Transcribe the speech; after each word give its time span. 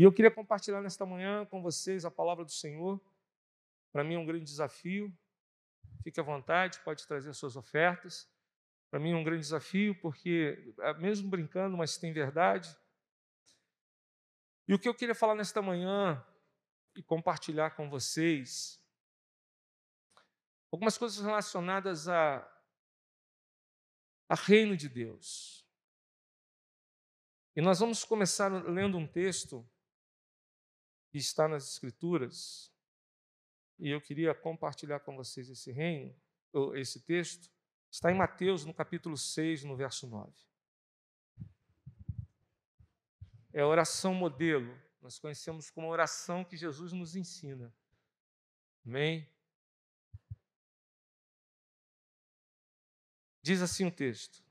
E 0.00 0.02
eu 0.02 0.10
queria 0.10 0.30
compartilhar 0.30 0.80
nesta 0.80 1.04
manhã 1.04 1.44
com 1.44 1.60
vocês 1.60 2.06
a 2.06 2.10
palavra 2.10 2.42
do 2.42 2.50
Senhor. 2.50 2.98
Para 3.92 4.02
mim 4.02 4.14
é 4.14 4.18
um 4.18 4.24
grande 4.24 4.46
desafio. 4.46 5.14
Fique 6.02 6.18
à 6.18 6.22
vontade, 6.22 6.80
pode 6.80 7.06
trazer 7.06 7.34
suas 7.34 7.54
ofertas. 7.54 8.26
Para 8.90 8.98
mim 8.98 9.12
é 9.12 9.14
um 9.14 9.22
grande 9.22 9.42
desafio, 9.42 9.94
porque, 10.00 10.72
é, 10.78 10.94
mesmo 10.94 11.28
brincando, 11.28 11.76
mas 11.76 11.98
tem 11.98 12.14
verdade. 12.14 12.74
E 14.66 14.72
o 14.72 14.78
que 14.78 14.88
eu 14.88 14.94
queria 14.94 15.14
falar 15.14 15.34
nesta 15.34 15.60
manhã 15.60 16.24
e 16.96 17.02
compartilhar 17.02 17.72
com 17.72 17.90
vocês 17.90 18.82
algumas 20.72 20.96
coisas 20.96 21.22
relacionadas 21.22 22.08
a, 22.08 22.38
a 24.30 24.34
reino 24.34 24.78
de 24.78 24.88
Deus. 24.88 25.62
E 27.54 27.60
nós 27.60 27.80
vamos 27.80 28.02
começar 28.02 28.48
lendo 28.64 28.96
um 28.96 29.06
texto 29.06 29.62
que 31.10 31.18
está 31.18 31.48
nas 31.48 31.72
Escrituras, 31.72 32.72
e 33.78 33.90
eu 33.90 34.00
queria 34.00 34.34
compartilhar 34.34 35.00
com 35.00 35.16
vocês 35.16 35.48
esse 35.48 35.72
reino, 35.72 36.14
esse 36.74 37.00
texto, 37.00 37.50
está 37.90 38.10
em 38.12 38.16
Mateus, 38.16 38.64
no 38.64 38.72
capítulo 38.72 39.16
6, 39.16 39.64
no 39.64 39.76
verso 39.76 40.06
9. 40.06 40.32
É 43.52 43.62
a 43.62 43.66
oração 43.66 44.14
modelo, 44.14 44.78
nós 45.00 45.18
conhecemos 45.18 45.70
como 45.70 45.86
a 45.88 45.90
oração 45.90 46.44
que 46.44 46.56
Jesus 46.56 46.92
nos 46.92 47.16
ensina. 47.16 47.74
Amém? 48.86 49.28
Diz 53.42 53.62
assim 53.62 53.86
o 53.86 53.90
texto, 53.90 54.44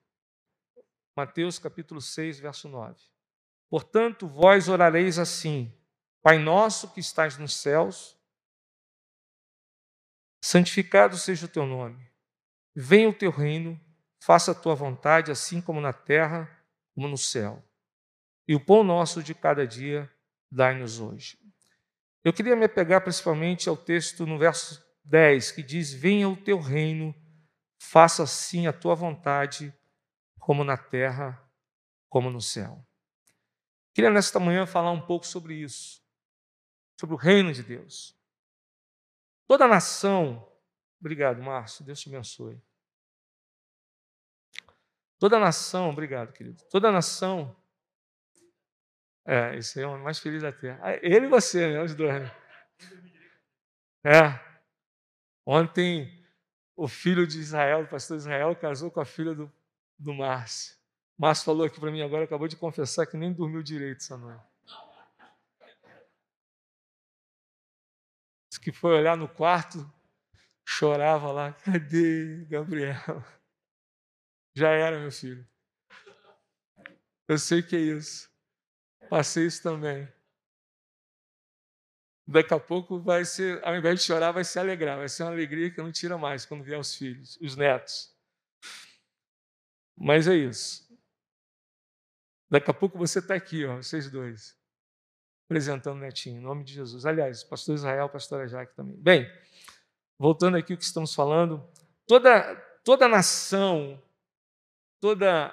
Mateus 1.15 1.59
capítulo 1.59 2.01
6, 2.01 2.39
verso 2.39 2.67
9. 2.67 2.99
Portanto, 3.69 4.27
vós 4.27 4.67
orareis 4.67 5.19
assim: 5.19 5.71
Pai 6.21 6.37
nosso 6.37 6.91
que 6.93 6.99
estás 6.99 7.37
nos 7.37 7.55
céus, 7.55 8.17
santificado 10.43 11.17
seja 11.17 11.45
o 11.45 11.49
teu 11.49 11.65
nome. 11.65 12.09
Venha 12.75 13.09
o 13.09 13.13
teu 13.13 13.31
reino, 13.31 13.79
faça 14.21 14.51
a 14.51 14.55
tua 14.55 14.75
vontade, 14.75 15.31
assim 15.31 15.61
como 15.61 15.79
na 15.79 15.93
terra, 15.93 16.49
como 16.93 17.07
no 17.07 17.17
céu. 17.17 17.63
E 18.47 18.55
o 18.55 18.59
pão 18.59 18.83
nosso 18.83 19.23
de 19.23 19.33
cada 19.33 19.65
dia 19.65 20.11
dai-nos 20.51 20.99
hoje. 20.99 21.37
Eu 22.23 22.33
queria 22.33 22.55
me 22.55 22.65
apegar 22.65 23.01
principalmente 23.01 23.69
ao 23.69 23.77
texto 23.77 24.25
no 24.25 24.37
verso 24.37 24.83
10, 25.05 25.51
que 25.51 25.63
diz: 25.63 25.93
Venha 25.93 26.27
o 26.27 26.35
teu 26.35 26.59
reino, 26.59 27.15
faça 27.81 28.23
assim 28.23 28.67
a 28.67 28.73
tua 28.73 28.93
vontade, 28.93 29.73
como 30.37 30.63
na 30.63 30.75
terra, 30.75 31.41
como 32.09 32.29
no 32.29 32.41
céu. 32.41 32.85
Queria 33.93 34.09
nesta 34.09 34.39
manhã 34.39 34.65
falar 34.65 34.91
um 34.91 35.01
pouco 35.01 35.25
sobre 35.25 35.55
isso, 35.55 36.01
sobre 36.99 37.15
o 37.15 37.17
reino 37.17 37.53
de 37.53 37.63
Deus. 37.63 38.13
Toda 39.47 39.65
nação, 39.69 40.45
obrigado, 40.99 41.41
Márcio, 41.41 41.85
Deus 41.85 42.01
te 42.01 42.09
abençoe. 42.09 42.61
Toda 45.17 45.39
nação, 45.39 45.89
obrigado, 45.89 46.33
querido. 46.33 46.61
Toda 46.69 46.91
nação, 46.91 47.55
é, 49.25 49.55
esse 49.55 49.81
é 49.81 49.87
o 49.87 49.97
mais 49.97 50.19
feliz 50.19 50.41
da 50.41 50.51
terra. 50.51 50.77
Ah, 50.83 50.95
ele 51.01 51.27
e 51.27 51.29
você, 51.29 51.71
né? 51.71 51.81
Os 51.81 51.95
dois. 51.95 52.21
Né? 52.21 52.31
É. 54.03 54.59
Ontem, 55.45 56.21
o 56.75 56.85
filho 56.85 57.25
de 57.25 57.39
Israel, 57.39 57.83
o 57.83 57.87
pastor 57.87 58.17
Israel, 58.17 58.53
casou 58.57 58.91
com 58.91 58.99
a 58.99 59.05
filha 59.05 59.33
do, 59.33 59.49
do 59.97 60.13
Márcio. 60.13 60.75
Márcio 61.17 61.45
falou 61.45 61.65
aqui 61.65 61.79
para 61.79 61.91
mim 61.91 62.01
agora, 62.01 62.25
acabou 62.25 62.47
de 62.47 62.57
confessar 62.57 63.05
que 63.07 63.15
nem 63.15 63.31
dormiu 63.31 63.63
direito 63.63 63.99
essa 63.99 64.17
noite. 64.17 64.48
Que 68.61 68.71
foi 68.71 68.93
olhar 68.93 69.17
no 69.17 69.27
quarto, 69.27 69.89
chorava 70.65 71.31
lá. 71.31 71.53
Cadê 71.53 72.45
Gabriel? 72.45 73.23
Já 74.55 74.69
era, 74.69 74.99
meu 74.99 75.11
filho. 75.11 75.47
Eu 77.27 77.37
sei 77.37 77.61
que 77.63 77.75
é 77.75 77.79
isso. 77.79 78.29
Passei 79.09 79.45
isso 79.45 79.63
também. 79.63 80.11
Daqui 82.27 82.53
a 82.53 82.59
pouco 82.59 82.99
vai 82.99 83.25
ser, 83.25 83.63
ao 83.65 83.75
invés 83.75 83.99
de 83.99 84.05
chorar, 84.05 84.31
vai 84.31 84.43
se 84.43 84.59
alegrar. 84.59 84.97
Vai 84.97 85.09
ser 85.09 85.23
uma 85.23 85.31
alegria 85.31 85.71
que 85.71 85.81
não 85.81 85.91
tira 85.91 86.17
mais 86.17 86.45
quando 86.45 86.63
vier 86.63 86.79
os 86.79 86.93
filhos, 86.95 87.37
os 87.41 87.55
netos. 87.55 88.15
Mas 89.97 90.27
é 90.27 90.35
isso. 90.35 90.87
Daqui 92.49 92.69
a 92.69 92.73
pouco 92.73 92.97
você 92.97 93.19
está 93.19 93.35
aqui, 93.35 93.65
ó, 93.65 93.77
vocês 93.77 94.09
dois 94.09 94.58
apresentando 95.49 95.97
o 95.97 96.01
netinho, 96.01 96.37
em 96.37 96.43
nome 96.43 96.63
de 96.63 96.73
Jesus. 96.73 97.07
Aliás, 97.07 97.43
pastor 97.43 97.73
Israel, 97.73 98.07
pastora 98.07 98.47
Jaque 98.47 98.75
também. 98.75 98.95
Bem, 98.97 99.27
voltando 100.15 100.55
aqui 100.55 100.75
o 100.75 100.77
que 100.77 100.83
estamos 100.83 101.15
falando, 101.15 101.67
toda, 102.05 102.55
toda 102.83 103.07
nação, 103.07 103.99
toda, 105.01 105.51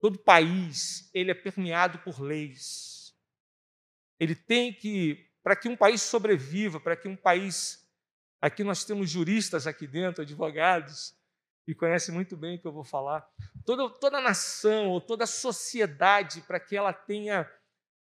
todo 0.00 0.18
país, 0.18 1.08
ele 1.14 1.30
é 1.30 1.34
permeado 1.34 2.00
por 2.00 2.20
leis. 2.20 3.14
Ele 4.18 4.34
tem 4.34 4.72
que, 4.72 5.30
para 5.40 5.54
que 5.54 5.68
um 5.68 5.76
país 5.76 6.02
sobreviva, 6.02 6.80
para 6.80 6.96
que 6.96 7.06
um 7.06 7.14
país, 7.14 7.88
aqui 8.42 8.64
nós 8.64 8.84
temos 8.84 9.08
juristas 9.08 9.68
aqui 9.68 9.86
dentro, 9.86 10.22
advogados, 10.22 11.14
e 11.64 11.76
conhecem 11.76 12.12
muito 12.12 12.36
bem 12.36 12.56
o 12.56 12.60
que 12.60 12.66
eu 12.66 12.72
vou 12.72 12.82
falar. 12.82 13.24
Toda, 13.64 13.88
toda 14.00 14.20
nação 14.20 14.88
ou 14.88 15.00
toda 15.00 15.26
sociedade, 15.26 16.40
para 16.40 16.58
que 16.58 16.76
ela 16.76 16.92
tenha 16.92 17.48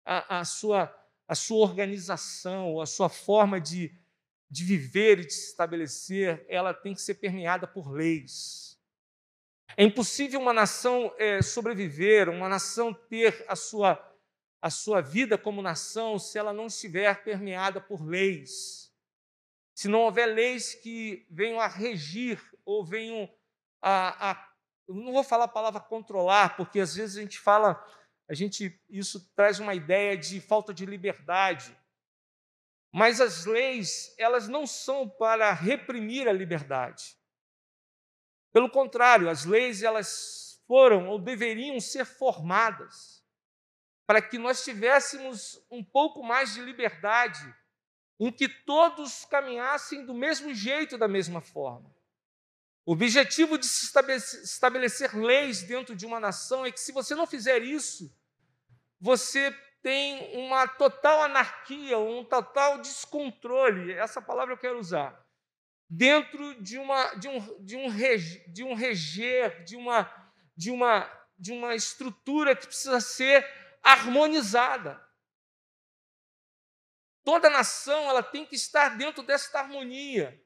a, 0.03 0.39
a 0.39 0.45
sua 0.47 0.87
a 1.29 1.35
sua 1.35 1.67
organização, 1.67 2.81
a 2.81 2.87
sua 2.87 3.09
forma 3.09 3.61
de, 3.61 3.93
de 4.51 4.65
viver 4.65 5.21
e 5.21 5.27
de 5.27 5.33
se 5.33 5.51
estabelecer, 5.51 6.45
ela 6.49 6.73
tem 6.73 6.95
que 6.95 7.03
ser 7.03 7.15
permeada 7.15 7.67
por 7.67 7.91
leis. 7.91 8.79
É 9.77 9.85
impossível 9.85 10.41
uma 10.41 10.53
nação 10.53 11.13
é, 11.19 11.43
sobreviver, 11.43 12.29
uma 12.29 12.49
nação 12.49 12.95
ter 12.95 13.45
a 13.49 13.57
sua, 13.57 13.99
a 14.63 14.71
sua 14.71 15.01
vida 15.01 15.37
como 15.37 15.61
nação 15.61 16.19
se 16.19 16.39
ela 16.39 16.53
não 16.53 16.67
estiver 16.67 17.23
permeada 17.25 17.81
por 17.81 18.07
leis. 18.07 18.93
Se 19.75 19.89
não 19.89 20.01
houver 20.01 20.27
leis 20.27 20.75
que 20.75 21.27
venham 21.31 21.61
a 21.61 21.67
regir 21.67 22.41
ou 22.65 22.85
venham 22.85 23.29
a, 23.83 24.31
a 24.31 24.47
não 24.89 25.13
vou 25.13 25.25
falar 25.25 25.45
a 25.45 25.49
palavra 25.49 25.81
controlar, 25.81 26.57
porque 26.57 26.79
às 26.79 26.95
vezes 26.95 27.17
a 27.17 27.21
gente 27.21 27.39
fala 27.39 27.85
a 28.29 28.35
gente 28.35 28.81
isso 28.89 29.33
traz 29.35 29.61
uma 29.61 29.75
ideia 29.75 30.17
de 30.17 30.41
falta 30.41 30.75
de 30.75 30.85
liberdade. 30.85 31.77
Mas 32.93 33.21
as 33.21 33.45
leis, 33.45 34.15
elas 34.19 34.49
não 34.49 34.67
são 34.67 35.09
para 35.09 35.53
reprimir 35.53 36.27
a 36.27 36.33
liberdade. 36.33 37.17
Pelo 38.53 38.71
contrário, 38.71 39.29
as 39.29 39.45
leis 39.45 39.83
elas 39.83 40.63
foram 40.67 41.09
ou 41.09 41.19
deveriam 41.19 41.79
ser 41.79 42.05
formadas 42.05 43.23
para 44.07 44.23
que 44.23 44.39
nós 44.39 44.65
tivéssemos 44.65 45.61
um 45.71 45.85
pouco 45.85 46.23
mais 46.23 46.55
de 46.55 46.63
liberdade, 46.63 47.55
em 48.19 48.33
que 48.33 48.49
todos 48.49 49.25
caminhassem 49.25 50.07
do 50.07 50.15
mesmo 50.15 50.55
jeito, 50.55 50.97
da 50.97 51.09
mesma 51.09 51.41
forma. 51.41 51.95
O 52.87 52.93
objetivo 52.93 53.59
de 53.59 53.67
se 53.67 53.93
estabelecer 54.45 55.15
leis 55.15 55.63
dentro 55.63 55.95
de 55.95 56.07
uma 56.07 56.21
nação 56.21 56.65
é 56.65 56.71
que, 56.71 56.81
se 56.81 56.93
você 56.93 57.17
não 57.17 57.27
fizer 57.27 57.61
isso, 57.63 58.16
você 59.01 59.51
tem 59.83 60.37
uma 60.37 60.67
total 60.67 61.23
anarquia, 61.23 61.97
um 61.97 62.25
total 62.25 62.79
descontrole. 62.79 63.93
Essa 63.93 64.21
palavra 64.21 64.55
eu 64.55 64.59
quero 64.59 64.79
usar. 64.79 65.25
Dentro 65.89 66.61
de, 66.61 66.79
uma, 66.79 67.15
de, 67.15 67.29
um, 67.29 67.65
de, 67.65 67.77
um, 67.77 67.89
de 68.53 68.65
um 68.65 68.75
reger, 68.75 69.63
de 69.63 69.77
uma, 69.77 70.33
de, 70.57 70.71
uma, 70.73 71.29
de 71.39 71.53
uma 71.53 71.75
estrutura 71.77 72.57
que 72.57 72.67
precisa 72.67 73.01
ser 73.01 73.49
harmonizada. 73.83 75.01
Toda 77.23 77.49
nação 77.49 78.11
ela 78.11 78.23
tem 78.23 78.45
que 78.45 78.57
estar 78.57 78.97
dentro 78.97 79.23
desta 79.23 79.61
harmonia. 79.61 80.45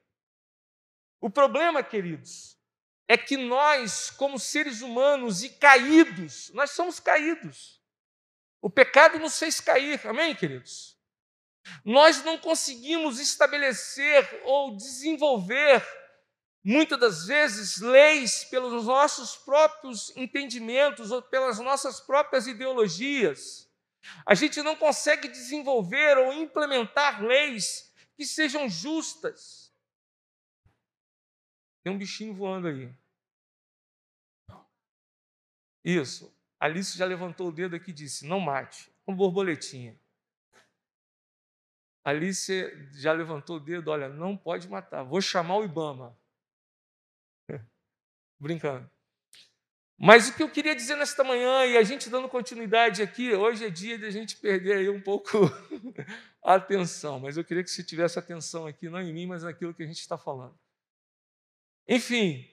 O 1.19 1.29
problema, 1.29 1.83
queridos, 1.83 2.59
é 3.07 3.17
que 3.17 3.37
nós, 3.37 4.11
como 4.11 4.39
seres 4.39 4.81
humanos 4.81 5.43
e 5.43 5.49
caídos, 5.49 6.51
nós 6.53 6.71
somos 6.71 6.99
caídos. 6.99 7.80
O 8.61 8.69
pecado 8.69 9.17
nos 9.19 9.37
fez 9.37 9.59
cair, 9.59 9.99
amém, 10.05 10.35
queridos? 10.35 10.97
Nós 11.83 12.23
não 12.23 12.37
conseguimos 12.37 13.19
estabelecer 13.19 14.41
ou 14.45 14.75
desenvolver, 14.75 15.85
muitas 16.63 16.99
das 16.99 17.25
vezes, 17.25 17.81
leis 17.81 18.43
pelos 18.45 18.85
nossos 18.85 19.35
próprios 19.35 20.15
entendimentos 20.15 21.11
ou 21.11 21.21
pelas 21.21 21.59
nossas 21.59 21.99
próprias 21.99 22.47
ideologias. 22.47 23.69
A 24.25 24.35
gente 24.35 24.61
não 24.61 24.75
consegue 24.75 25.27
desenvolver 25.27 26.17
ou 26.17 26.33
implementar 26.33 27.23
leis 27.23 27.91
que 28.15 28.25
sejam 28.25 28.69
justas 28.69 29.61
tem 31.83 31.91
um 31.91 31.97
bichinho 31.97 32.33
voando 32.33 32.67
aí. 32.67 32.93
Isso. 35.83 36.31
Alice 36.61 36.95
já 36.95 37.05
levantou 37.05 37.47
o 37.47 37.51
dedo 37.51 37.75
aqui 37.75 37.89
e 37.89 37.93
disse: 37.93 38.27
não 38.27 38.39
mate. 38.39 38.93
Com 39.03 39.15
borboletinha. 39.15 39.99
ali 42.03 42.31
você 42.31 42.87
já 42.93 43.11
levantou 43.11 43.57
o 43.57 43.59
dedo, 43.59 43.89
olha, 43.89 44.07
não 44.07 44.37
pode 44.37 44.69
matar, 44.69 45.01
vou 45.01 45.19
chamar 45.19 45.57
o 45.57 45.63
Ibama. 45.63 46.15
Brincando. 48.39 48.87
Mas 49.97 50.29
o 50.29 50.35
que 50.35 50.43
eu 50.43 50.49
queria 50.49 50.75
dizer 50.75 50.95
nesta 50.95 51.23
manhã, 51.23 51.65
e 51.65 51.77
a 51.77 51.83
gente 51.83 52.09
dando 52.09 52.29
continuidade 52.29 53.01
aqui, 53.01 53.33
hoje 53.33 53.65
é 53.65 53.69
dia 53.69 53.97
de 53.97 54.05
a 54.05 54.11
gente 54.11 54.37
perder 54.37 54.77
aí 54.77 54.89
um 54.89 55.01
pouco 55.01 55.39
a 56.43 56.55
atenção, 56.55 57.19
mas 57.19 57.37
eu 57.37 57.43
queria 57.43 57.63
que 57.63 57.71
você 57.71 57.83
tivesse 57.83 58.19
atenção 58.19 58.67
aqui, 58.67 58.87
não 58.87 59.01
em 59.01 59.11
mim, 59.11 59.25
mas 59.25 59.43
naquilo 59.43 59.73
que 59.73 59.81
a 59.81 59.87
gente 59.87 59.99
está 59.99 60.17
falando. 60.17 60.57
Enfim, 61.87 62.50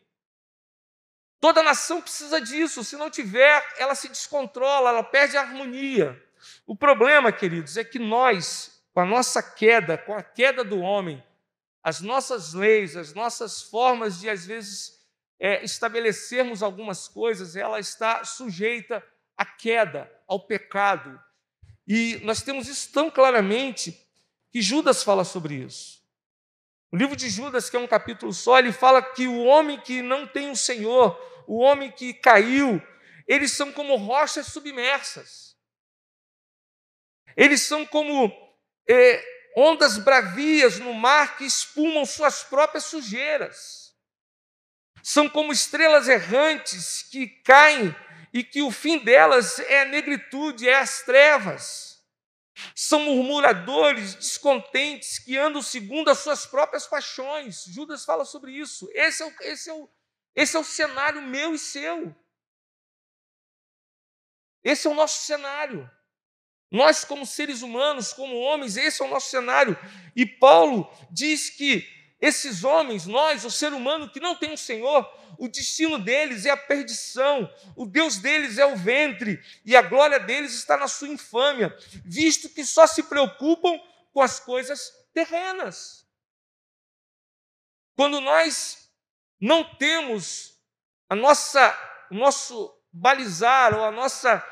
toda 1.41 1.63
nação 1.63 2.01
precisa 2.01 2.41
disso, 2.41 2.85
se 2.85 2.97
não 2.97 3.11
tiver, 3.11 3.65
ela 3.79 3.95
se 3.95 4.09
descontrola, 4.09 4.91
ela 4.91 5.03
perde 5.03 5.37
a 5.37 5.43
harmonia. 5.43 6.21
O 6.67 6.77
problema, 6.77 7.33
queridos, 7.33 7.77
é 7.77 7.85
que 7.85 7.99
nós, 7.99 8.83
com 8.93 9.01
a 9.01 9.07
nossa 9.07 9.43
queda, 9.43 9.99
com 9.99 10.15
a 10.15 10.23
queda 10.23 10.65
do 10.65 10.81
homem, 10.81 11.23
as 11.83 12.01
nossas 12.01 12.53
leis, 12.53 12.97
as 12.97 13.15
nossas 13.15 13.63
formas 13.63 14.21
de, 14.21 14.29
às 14.29 14.45
vezes, 14.45 14.99
é, 15.41 15.65
estabelecermos 15.65 16.63
algumas 16.63 17.09
coisas, 17.09 17.57
ela 17.57 17.79
está 17.79 18.25
sujeita 18.25 19.03
à 19.37 19.45
queda, 19.45 20.11
ao 20.27 20.41
pecado. 20.41 21.21
E 21.87 22.21
nós 22.25 22.43
temos 22.43 22.69
isso 22.69 22.93
tão 22.93 23.11
claramente 23.11 24.07
que 24.51 24.61
Judas 24.61 25.03
fala 25.03 25.25
sobre 25.25 25.55
isso. 25.55 26.03
O 26.91 26.97
livro 26.97 27.15
de 27.15 27.29
Judas, 27.29 27.69
que 27.69 27.77
é 27.77 27.81
um 27.81 27.87
capítulo 27.87 28.33
só, 28.33 28.59
ele 28.59 28.73
fala 28.73 29.03
que 29.03 29.29
o 29.29 29.45
homem 29.45 29.79
que 29.81 30.01
não 30.01 30.27
tem 30.27 30.51
o 30.51 30.57
Senhor, 30.57 31.19
o 31.47 31.59
homem 31.59 31.91
que 31.91 32.15
caiu, 32.15 32.83
eles 33.27 33.53
são 33.53 33.71
como 33.73 33.97
rochas 33.97 34.47
submersas. 34.47 35.57
Eles 37.37 37.63
são 37.63 37.85
como 37.85 38.33
é, 38.89 39.25
ondas 39.55 39.99
bravias 39.99 40.79
no 40.79 40.95
mar 40.95 41.37
que 41.37 41.45
espumam 41.45 42.07
suas 42.07 42.43
próprias 42.43 42.85
sujeiras. 42.85 43.95
São 45.03 45.29
como 45.29 45.53
estrelas 45.53 46.09
errantes 46.09 47.03
que 47.03 47.27
caem 47.27 47.95
e 48.33 48.43
que 48.43 48.63
o 48.63 48.71
fim 48.71 48.99
delas 48.99 49.59
é 49.59 49.83
a 49.83 49.85
negritude, 49.85 50.69
é 50.69 50.77
as 50.77 51.03
trevas. 51.03 51.88
São 52.75 53.01
murmuradores, 53.01 54.15
descontentes, 54.15 55.19
que 55.19 55.37
andam 55.37 55.63
segundo 55.63 56.09
as 56.11 56.19
suas 56.19 56.47
próprias 56.47 56.87
paixões. 56.87 57.65
Judas 57.65 58.05
fala 58.05 58.25
sobre 58.25 58.53
isso. 58.53 58.89
Esse 58.93 59.23
é 59.23 59.27
o, 59.27 59.33
esse 59.43 59.71
é 59.71 59.75
o, 59.75 59.89
esse 60.35 60.57
é 60.57 60.61
o 60.61 60.65
cenário 60.65 61.23
meu 61.23 61.55
e 61.55 61.59
seu. 61.59 62.15
Esse 64.63 64.87
é 64.87 64.91
o 64.91 64.95
nosso 64.95 65.25
cenário. 65.25 65.91
Nós, 66.71 67.05
como 67.05 67.25
seres 67.25 67.63
humanos, 67.63 68.13
como 68.13 68.37
homens, 68.37 68.77
esse 68.77 69.03
é 69.03 69.05
o 69.05 69.09
nosso 69.09 69.31
cenário. 69.31 69.77
E 70.15 70.27
Paulo 70.27 70.91
diz 71.11 71.49
que 71.49 71.87
esses 72.21 72.65
homens, 72.65 73.07
nós, 73.07 73.45
o 73.45 73.51
ser 73.51 73.73
humano 73.73 74.11
que 74.11 74.21
não 74.21 74.35
tem 74.35 74.53
um 74.53 74.57
Senhor, 74.57 75.09
o 75.39 75.49
destino 75.49 75.99
deles 75.99 76.45
é 76.45 76.51
a 76.51 76.57
perdição, 76.57 77.51
o 77.77 77.87
Deus 77.87 78.19
deles 78.19 78.59
é 78.59 78.67
o 78.67 78.77
ventre, 78.77 79.41
e 79.65 79.77
a 79.77 79.83
glória 79.83 80.19
deles 80.19 80.53
está 80.53 80.77
na 80.77 80.89
sua 80.89 81.09
infâmia, 81.09 81.75
visto 82.05 82.49
que 82.49 82.65
só 82.65 82.87
se 82.87 83.05
preocupam 83.05 83.79
com 84.13 84.21
as 84.21 84.41
coisas 84.41 84.93
terrenas. 85.15 86.05
Quando 87.97 88.21
nós 88.21 88.91
não 89.41 89.65
temos 89.77 90.59
a 91.09 91.15
nossa, 91.15 92.07
o 92.11 92.15
nosso 92.15 92.75
balizar 92.93 93.75
ou 93.75 93.85
a 93.85 93.93
nossa, 93.93 94.45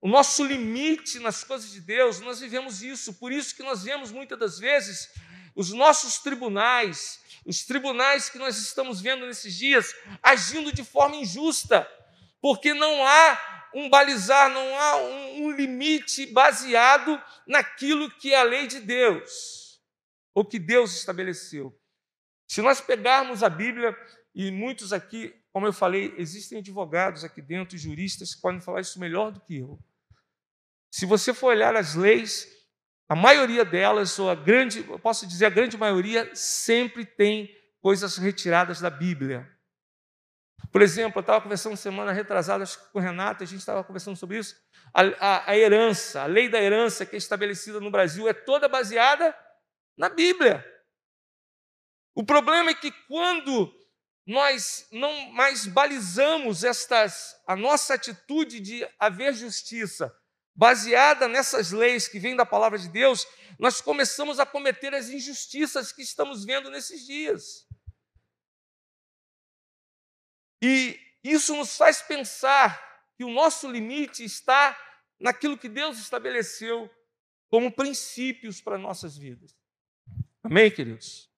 o 0.00 0.08
nosso 0.08 0.44
limite 0.44 1.20
nas 1.20 1.44
coisas 1.44 1.70
de 1.70 1.80
Deus, 1.80 2.20
nós 2.20 2.40
vivemos 2.40 2.82
isso. 2.82 3.14
Por 3.14 3.32
isso 3.32 3.54
que 3.54 3.62
nós 3.62 3.84
vemos 3.84 4.10
muitas 4.10 4.38
das 4.38 4.58
vezes 4.58 5.08
os 5.54 5.72
nossos 5.72 6.18
tribunais, 6.18 7.20
os 7.44 7.64
tribunais 7.64 8.28
que 8.28 8.38
nós 8.38 8.56
estamos 8.56 9.00
vendo 9.00 9.26
nesses 9.26 9.56
dias, 9.56 9.94
agindo 10.22 10.72
de 10.72 10.84
forma 10.84 11.16
injusta, 11.16 11.88
porque 12.40 12.72
não 12.74 13.04
há 13.06 13.70
um 13.74 13.88
balizar, 13.88 14.50
não 14.50 14.78
há 14.78 14.96
um, 14.96 15.44
um 15.44 15.50
limite 15.50 16.26
baseado 16.26 17.20
naquilo 17.46 18.10
que 18.10 18.32
é 18.32 18.38
a 18.38 18.42
lei 18.42 18.66
de 18.66 18.80
Deus, 18.80 19.80
ou 20.34 20.44
que 20.44 20.58
Deus 20.58 20.94
estabeleceu. 20.94 21.76
Se 22.46 22.60
nós 22.60 22.80
pegarmos 22.80 23.42
a 23.42 23.48
Bíblia, 23.48 23.96
e 24.34 24.50
muitos 24.50 24.92
aqui, 24.92 25.34
como 25.52 25.66
eu 25.66 25.72
falei, 25.72 26.14
existem 26.16 26.58
advogados 26.58 27.24
aqui 27.24 27.40
dentro, 27.40 27.78
juristas, 27.78 28.34
que 28.34 28.40
podem 28.40 28.60
falar 28.60 28.80
isso 28.80 29.00
melhor 29.00 29.30
do 29.30 29.40
que 29.40 29.58
eu. 29.58 29.78
Se 30.90 31.06
você 31.06 31.32
for 31.32 31.48
olhar 31.48 31.74
as 31.74 31.94
leis, 31.94 32.46
a 33.12 33.14
maioria 33.14 33.62
delas, 33.62 34.18
ou 34.18 34.30
a 34.30 34.34
grande, 34.34 34.88
eu 34.88 34.98
posso 34.98 35.26
dizer 35.26 35.44
a 35.44 35.50
grande 35.50 35.76
maioria, 35.76 36.34
sempre 36.34 37.04
tem 37.04 37.54
coisas 37.78 38.16
retiradas 38.16 38.80
da 38.80 38.88
Bíblia. 38.88 39.46
Por 40.72 40.80
exemplo, 40.80 41.18
eu 41.18 41.20
estava 41.20 41.42
conversando 41.42 41.76
semana 41.76 42.10
retrasada 42.10 42.64
com 42.90 42.98
o 42.98 43.02
Renato, 43.02 43.42
a 43.42 43.46
gente 43.46 43.58
estava 43.58 43.84
conversando 43.84 44.16
sobre 44.16 44.38
isso. 44.38 44.56
A, 44.94 45.02
a, 45.20 45.50
a, 45.50 45.58
herança, 45.58 46.22
a 46.22 46.24
lei 46.24 46.48
da 46.48 46.58
herança 46.58 47.04
que 47.04 47.14
é 47.14 47.18
estabelecida 47.18 47.80
no 47.80 47.90
Brasil 47.90 48.26
é 48.26 48.32
toda 48.32 48.66
baseada 48.66 49.36
na 49.94 50.08
Bíblia. 50.08 50.64
O 52.14 52.24
problema 52.24 52.70
é 52.70 52.74
que 52.74 52.90
quando 53.08 53.70
nós 54.26 54.88
não 54.90 55.30
mais 55.32 55.66
balizamos 55.66 56.64
estas, 56.64 57.36
a 57.46 57.54
nossa 57.54 57.92
atitude 57.92 58.58
de 58.58 58.88
haver 58.98 59.34
justiça 59.34 60.10
baseada 60.54 61.26
nessas 61.28 61.72
leis 61.72 62.08
que 62.08 62.18
vêm 62.18 62.36
da 62.36 62.44
palavra 62.44 62.78
de 62.78 62.88
Deus, 62.88 63.26
nós 63.58 63.80
começamos 63.80 64.38
a 64.38 64.46
cometer 64.46 64.94
as 64.94 65.08
injustiças 65.08 65.92
que 65.92 66.02
estamos 66.02 66.44
vendo 66.44 66.70
nesses 66.70 67.06
dias. 67.06 67.66
E 70.62 70.98
isso 71.24 71.56
nos 71.56 71.76
faz 71.76 72.02
pensar 72.02 72.80
que 73.16 73.24
o 73.24 73.30
nosso 73.30 73.70
limite 73.70 74.24
está 74.24 74.78
naquilo 75.18 75.58
que 75.58 75.68
Deus 75.68 75.98
estabeleceu 75.98 76.90
como 77.48 77.70
princípios 77.70 78.60
para 78.60 78.78
nossas 78.78 79.16
vidas. 79.16 79.54
Amém, 80.42 80.70
queridos? 80.70 81.30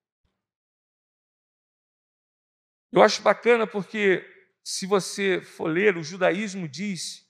Eu 2.92 3.02
acho 3.02 3.22
bacana 3.22 3.66
porque, 3.66 4.24
se 4.62 4.86
você 4.86 5.40
for 5.40 5.66
ler, 5.66 5.96
o 5.96 6.04
judaísmo 6.04 6.68
diz 6.68 7.23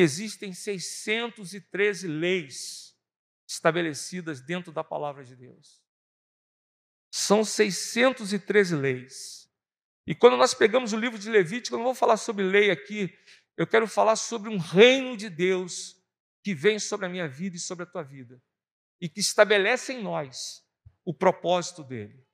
existem 0.00 0.52
613 0.52 2.06
leis 2.06 2.96
estabelecidas 3.46 4.40
dentro 4.40 4.72
da 4.72 4.84
palavra 4.84 5.24
de 5.24 5.34
Deus. 5.34 5.82
São 7.10 7.44
613 7.44 8.76
leis. 8.76 9.50
E 10.06 10.14
quando 10.14 10.36
nós 10.36 10.54
pegamos 10.54 10.92
o 10.92 10.98
livro 10.98 11.18
de 11.18 11.30
Levítico, 11.30 11.74
eu 11.74 11.78
não 11.78 11.86
vou 11.86 11.94
falar 11.94 12.16
sobre 12.16 12.44
lei 12.44 12.70
aqui, 12.70 13.16
eu 13.56 13.66
quero 13.66 13.86
falar 13.86 14.16
sobre 14.16 14.50
um 14.50 14.58
reino 14.58 15.16
de 15.16 15.28
Deus 15.28 15.96
que 16.42 16.54
vem 16.54 16.78
sobre 16.78 17.06
a 17.06 17.08
minha 17.08 17.28
vida 17.28 17.56
e 17.56 17.60
sobre 17.60 17.84
a 17.84 17.86
tua 17.86 18.02
vida 18.02 18.40
e 19.00 19.08
que 19.08 19.20
estabelece 19.20 19.92
em 19.92 20.02
nós 20.02 20.64
o 21.04 21.14
propósito 21.14 21.82
dele. 21.82 22.26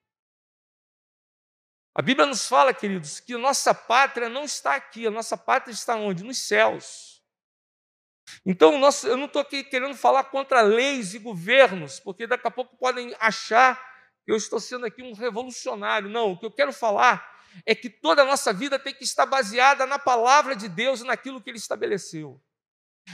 A 1.94 2.02
Bíblia 2.02 2.26
nos 2.26 2.46
fala, 2.48 2.74
queridos, 2.74 3.20
que 3.20 3.34
a 3.34 3.38
nossa 3.38 3.72
pátria 3.72 4.28
não 4.28 4.44
está 4.44 4.74
aqui, 4.74 5.06
a 5.06 5.10
nossa 5.10 5.36
pátria 5.36 5.72
está 5.72 5.94
onde? 5.94 6.24
Nos 6.24 6.38
céus. 6.38 7.13
Então, 8.44 8.74
eu 9.04 9.16
não 9.16 9.26
estou 9.26 9.42
aqui 9.42 9.64
querendo 9.64 9.94
falar 9.94 10.24
contra 10.24 10.60
leis 10.62 11.14
e 11.14 11.18
governos, 11.18 12.00
porque 12.00 12.26
daqui 12.26 12.46
a 12.46 12.50
pouco 12.50 12.76
podem 12.76 13.14
achar 13.18 13.76
que 14.24 14.32
eu 14.32 14.36
estou 14.36 14.58
sendo 14.58 14.86
aqui 14.86 15.02
um 15.02 15.12
revolucionário. 15.12 16.08
Não, 16.08 16.32
o 16.32 16.38
que 16.38 16.46
eu 16.46 16.50
quero 16.50 16.72
falar 16.72 17.34
é 17.66 17.74
que 17.74 17.88
toda 17.88 18.22
a 18.22 18.24
nossa 18.24 18.52
vida 18.52 18.78
tem 18.78 18.94
que 18.94 19.04
estar 19.04 19.26
baseada 19.26 19.86
na 19.86 19.98
palavra 19.98 20.56
de 20.56 20.68
Deus 20.68 21.00
e 21.00 21.04
naquilo 21.04 21.40
que 21.40 21.50
Ele 21.50 21.58
estabeleceu. 21.58 22.40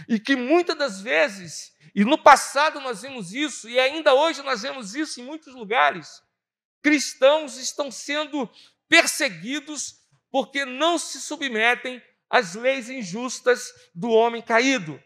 E 0.09 0.21
que 0.21 0.37
muitas 0.37 0.77
das 0.77 1.01
vezes, 1.01 1.73
e 1.95 2.05
no 2.05 2.17
passado 2.17 2.81
nós 2.81 3.03
vemos 3.03 3.33
isso, 3.33 3.69
e 3.69 3.79
ainda 3.79 4.15
hoje 4.15 4.43
nós 4.43 4.63
vemos 4.63 4.95
isso 4.95 5.21
em 5.21 5.25
muitos 5.25 5.53
lugares, 5.55 6.23
cristãos 6.83 7.57
estão 7.57 7.91
sendo 7.91 8.49
perseguidos 8.89 10.01
porque 10.31 10.65
não 10.65 10.97
se 10.97 11.21
submetem 11.21 12.01
as 12.31 12.55
leis 12.55 12.89
injustas 12.89 13.73
do 13.95 14.11
homem 14.11 14.41
caído. 14.41 15.03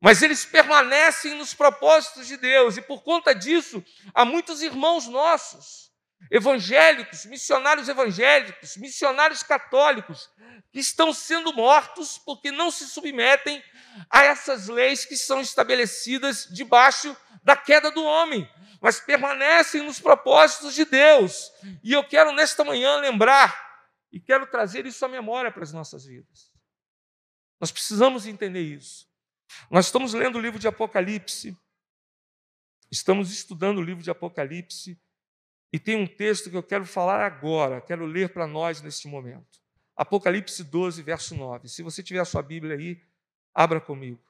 Mas 0.00 0.20
eles 0.20 0.44
permanecem 0.44 1.34
nos 1.34 1.54
propósitos 1.54 2.26
de 2.26 2.36
Deus, 2.36 2.76
e 2.76 2.82
por 2.82 3.02
conta 3.02 3.34
disso, 3.34 3.82
há 4.12 4.22
muitos 4.22 4.60
irmãos 4.60 5.08
nossos, 5.08 5.90
evangélicos, 6.30 7.24
missionários 7.24 7.88
evangélicos, 7.88 8.76
missionários 8.76 9.42
católicos, 9.42 10.28
que 10.70 10.78
estão 10.78 11.12
sendo 11.12 11.54
mortos 11.54 12.18
porque 12.18 12.50
não 12.50 12.70
se 12.70 12.86
submetem 12.86 13.62
a 14.10 14.24
essas 14.24 14.68
leis 14.68 15.06
que 15.06 15.16
são 15.16 15.40
estabelecidas 15.40 16.48
debaixo 16.50 17.16
da 17.42 17.56
queda 17.56 17.90
do 17.90 18.04
homem, 18.04 18.48
mas 18.80 19.00
permanecem 19.00 19.82
nos 19.82 20.00
propósitos 20.00 20.74
de 20.74 20.84
Deus. 20.84 21.50
E 21.82 21.92
eu 21.92 22.04
quero 22.04 22.32
nesta 22.32 22.62
manhã 22.62 22.96
lembrar 22.96 23.73
e 24.14 24.20
quero 24.20 24.46
trazer 24.46 24.86
isso 24.86 25.04
à 25.04 25.08
memória 25.08 25.50
para 25.50 25.64
as 25.64 25.72
nossas 25.72 26.04
vidas. 26.04 26.52
Nós 27.58 27.72
precisamos 27.72 28.26
entender 28.26 28.62
isso. 28.62 29.10
Nós 29.68 29.86
estamos 29.86 30.14
lendo 30.14 30.38
o 30.38 30.40
livro 30.40 30.56
de 30.56 30.68
Apocalipse. 30.68 31.58
Estamos 32.88 33.32
estudando 33.32 33.78
o 33.78 33.82
livro 33.82 34.04
de 34.04 34.10
Apocalipse 34.12 34.96
e 35.72 35.80
tem 35.80 35.96
um 35.96 36.06
texto 36.06 36.48
que 36.48 36.56
eu 36.56 36.62
quero 36.62 36.86
falar 36.86 37.26
agora, 37.26 37.80
quero 37.80 38.06
ler 38.06 38.32
para 38.32 38.46
nós 38.46 38.80
neste 38.80 39.08
momento. 39.08 39.60
Apocalipse 39.96 40.62
12, 40.62 41.02
verso 41.02 41.34
9. 41.34 41.68
Se 41.68 41.82
você 41.82 42.00
tiver 42.00 42.20
a 42.20 42.24
sua 42.24 42.40
Bíblia 42.40 42.76
aí, 42.76 43.04
abra 43.52 43.80
comigo. 43.80 44.22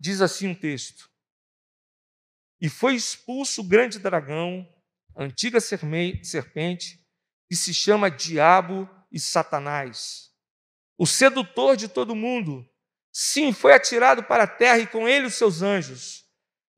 Diz 0.00 0.20
assim 0.20 0.48
um 0.48 0.54
texto: 0.54 1.08
E 2.60 2.68
foi 2.68 2.96
expulso 2.96 3.60
o 3.60 3.68
grande 3.68 4.00
dragão, 4.00 4.68
antiga 5.14 5.60
serpente, 5.60 6.99
que 7.50 7.56
se 7.56 7.74
chama 7.74 8.08
Diabo 8.08 8.88
e 9.10 9.18
Satanás, 9.18 10.30
o 10.96 11.04
sedutor 11.04 11.76
de 11.76 11.88
todo 11.88 12.14
mundo. 12.14 12.64
Sim, 13.12 13.52
foi 13.52 13.72
atirado 13.72 14.22
para 14.22 14.44
a 14.44 14.46
terra 14.46 14.78
e 14.78 14.86
com 14.86 15.08
ele 15.08 15.26
os 15.26 15.34
seus 15.34 15.60
anjos. 15.60 16.24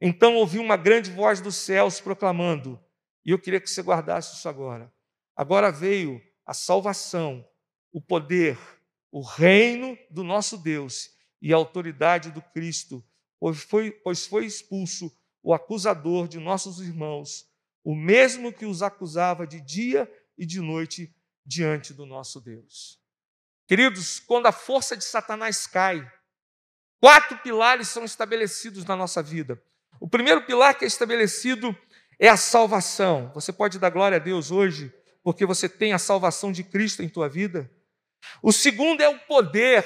Então 0.00 0.34
ouvi 0.34 0.58
uma 0.58 0.78
grande 0.78 1.10
voz 1.10 1.42
dos 1.42 1.56
céus 1.56 2.00
proclamando, 2.00 2.82
e 3.22 3.32
eu 3.32 3.38
queria 3.38 3.60
que 3.60 3.68
você 3.68 3.82
guardasse 3.82 4.34
isso 4.34 4.48
agora. 4.48 4.90
Agora 5.36 5.70
veio 5.70 6.22
a 6.46 6.54
salvação, 6.54 7.46
o 7.92 8.00
poder, 8.00 8.58
o 9.10 9.20
reino 9.20 9.98
do 10.10 10.24
nosso 10.24 10.56
Deus 10.56 11.10
e 11.42 11.52
a 11.52 11.56
autoridade 11.56 12.30
do 12.30 12.40
Cristo, 12.40 13.04
pois 13.38 13.62
foi, 13.62 13.90
pois 13.90 14.24
foi 14.24 14.46
expulso 14.46 15.14
o 15.42 15.52
acusador 15.52 16.26
de 16.26 16.38
nossos 16.40 16.80
irmãos, 16.80 17.46
o 17.84 17.94
mesmo 17.94 18.54
que 18.54 18.64
os 18.64 18.80
acusava 18.80 19.46
de 19.46 19.60
dia 19.60 20.10
e 20.10 20.21
de 20.46 20.60
noite 20.60 21.14
diante 21.44 21.92
do 21.92 22.06
nosso 22.06 22.40
Deus. 22.40 23.00
Queridos, 23.66 24.20
quando 24.20 24.46
a 24.46 24.52
força 24.52 24.96
de 24.96 25.04
Satanás 25.04 25.66
cai, 25.66 26.10
quatro 27.00 27.38
pilares 27.38 27.88
são 27.88 28.04
estabelecidos 28.04 28.84
na 28.84 28.96
nossa 28.96 29.22
vida. 29.22 29.62
O 30.00 30.08
primeiro 30.08 30.44
pilar 30.44 30.76
que 30.76 30.84
é 30.84 30.88
estabelecido 30.88 31.76
é 32.18 32.28
a 32.28 32.36
salvação. 32.36 33.30
Você 33.34 33.52
pode 33.52 33.78
dar 33.78 33.90
glória 33.90 34.16
a 34.16 34.20
Deus 34.20 34.50
hoje, 34.50 34.92
porque 35.22 35.46
você 35.46 35.68
tem 35.68 35.92
a 35.92 35.98
salvação 35.98 36.52
de 36.52 36.64
Cristo 36.64 37.02
em 37.02 37.08
tua 37.08 37.28
vida. 37.28 37.70
O 38.42 38.52
segundo 38.52 39.00
é 39.00 39.08
o 39.08 39.18
poder. 39.20 39.84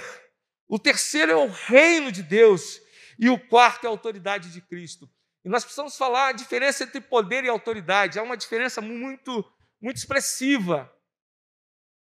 O 0.68 0.78
terceiro 0.78 1.32
é 1.32 1.36
o 1.36 1.48
reino 1.48 2.10
de 2.10 2.22
Deus. 2.22 2.80
E 3.18 3.30
o 3.30 3.38
quarto 3.38 3.84
é 3.84 3.86
a 3.86 3.90
autoridade 3.90 4.52
de 4.52 4.60
Cristo. 4.60 5.08
E 5.44 5.48
nós 5.48 5.64
precisamos 5.64 5.96
falar 5.96 6.28
a 6.28 6.32
diferença 6.32 6.84
entre 6.84 7.00
poder 7.00 7.44
e 7.44 7.48
autoridade. 7.48 8.18
Há 8.18 8.22
uma 8.22 8.36
diferença 8.36 8.80
muito, 8.80 9.44
muito 9.80 9.96
expressiva. 9.96 10.92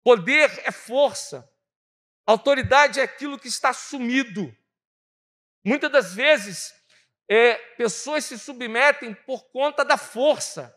Poder 0.04 0.50
é 0.66 0.72
força. 0.72 1.50
Autoridade 2.26 3.00
é 3.00 3.04
aquilo 3.04 3.40
que 3.40 3.48
está 3.48 3.74
sumido. 3.74 4.56
Muitas 5.64 5.92
das 5.92 6.14
vezes, 6.14 6.74
é, 7.30 7.56
pessoas 7.76 8.26
se 8.26 8.38
submetem 8.40 9.14
por 9.14 9.50
conta 9.52 9.84
da 9.84 9.98
força. 9.98 10.74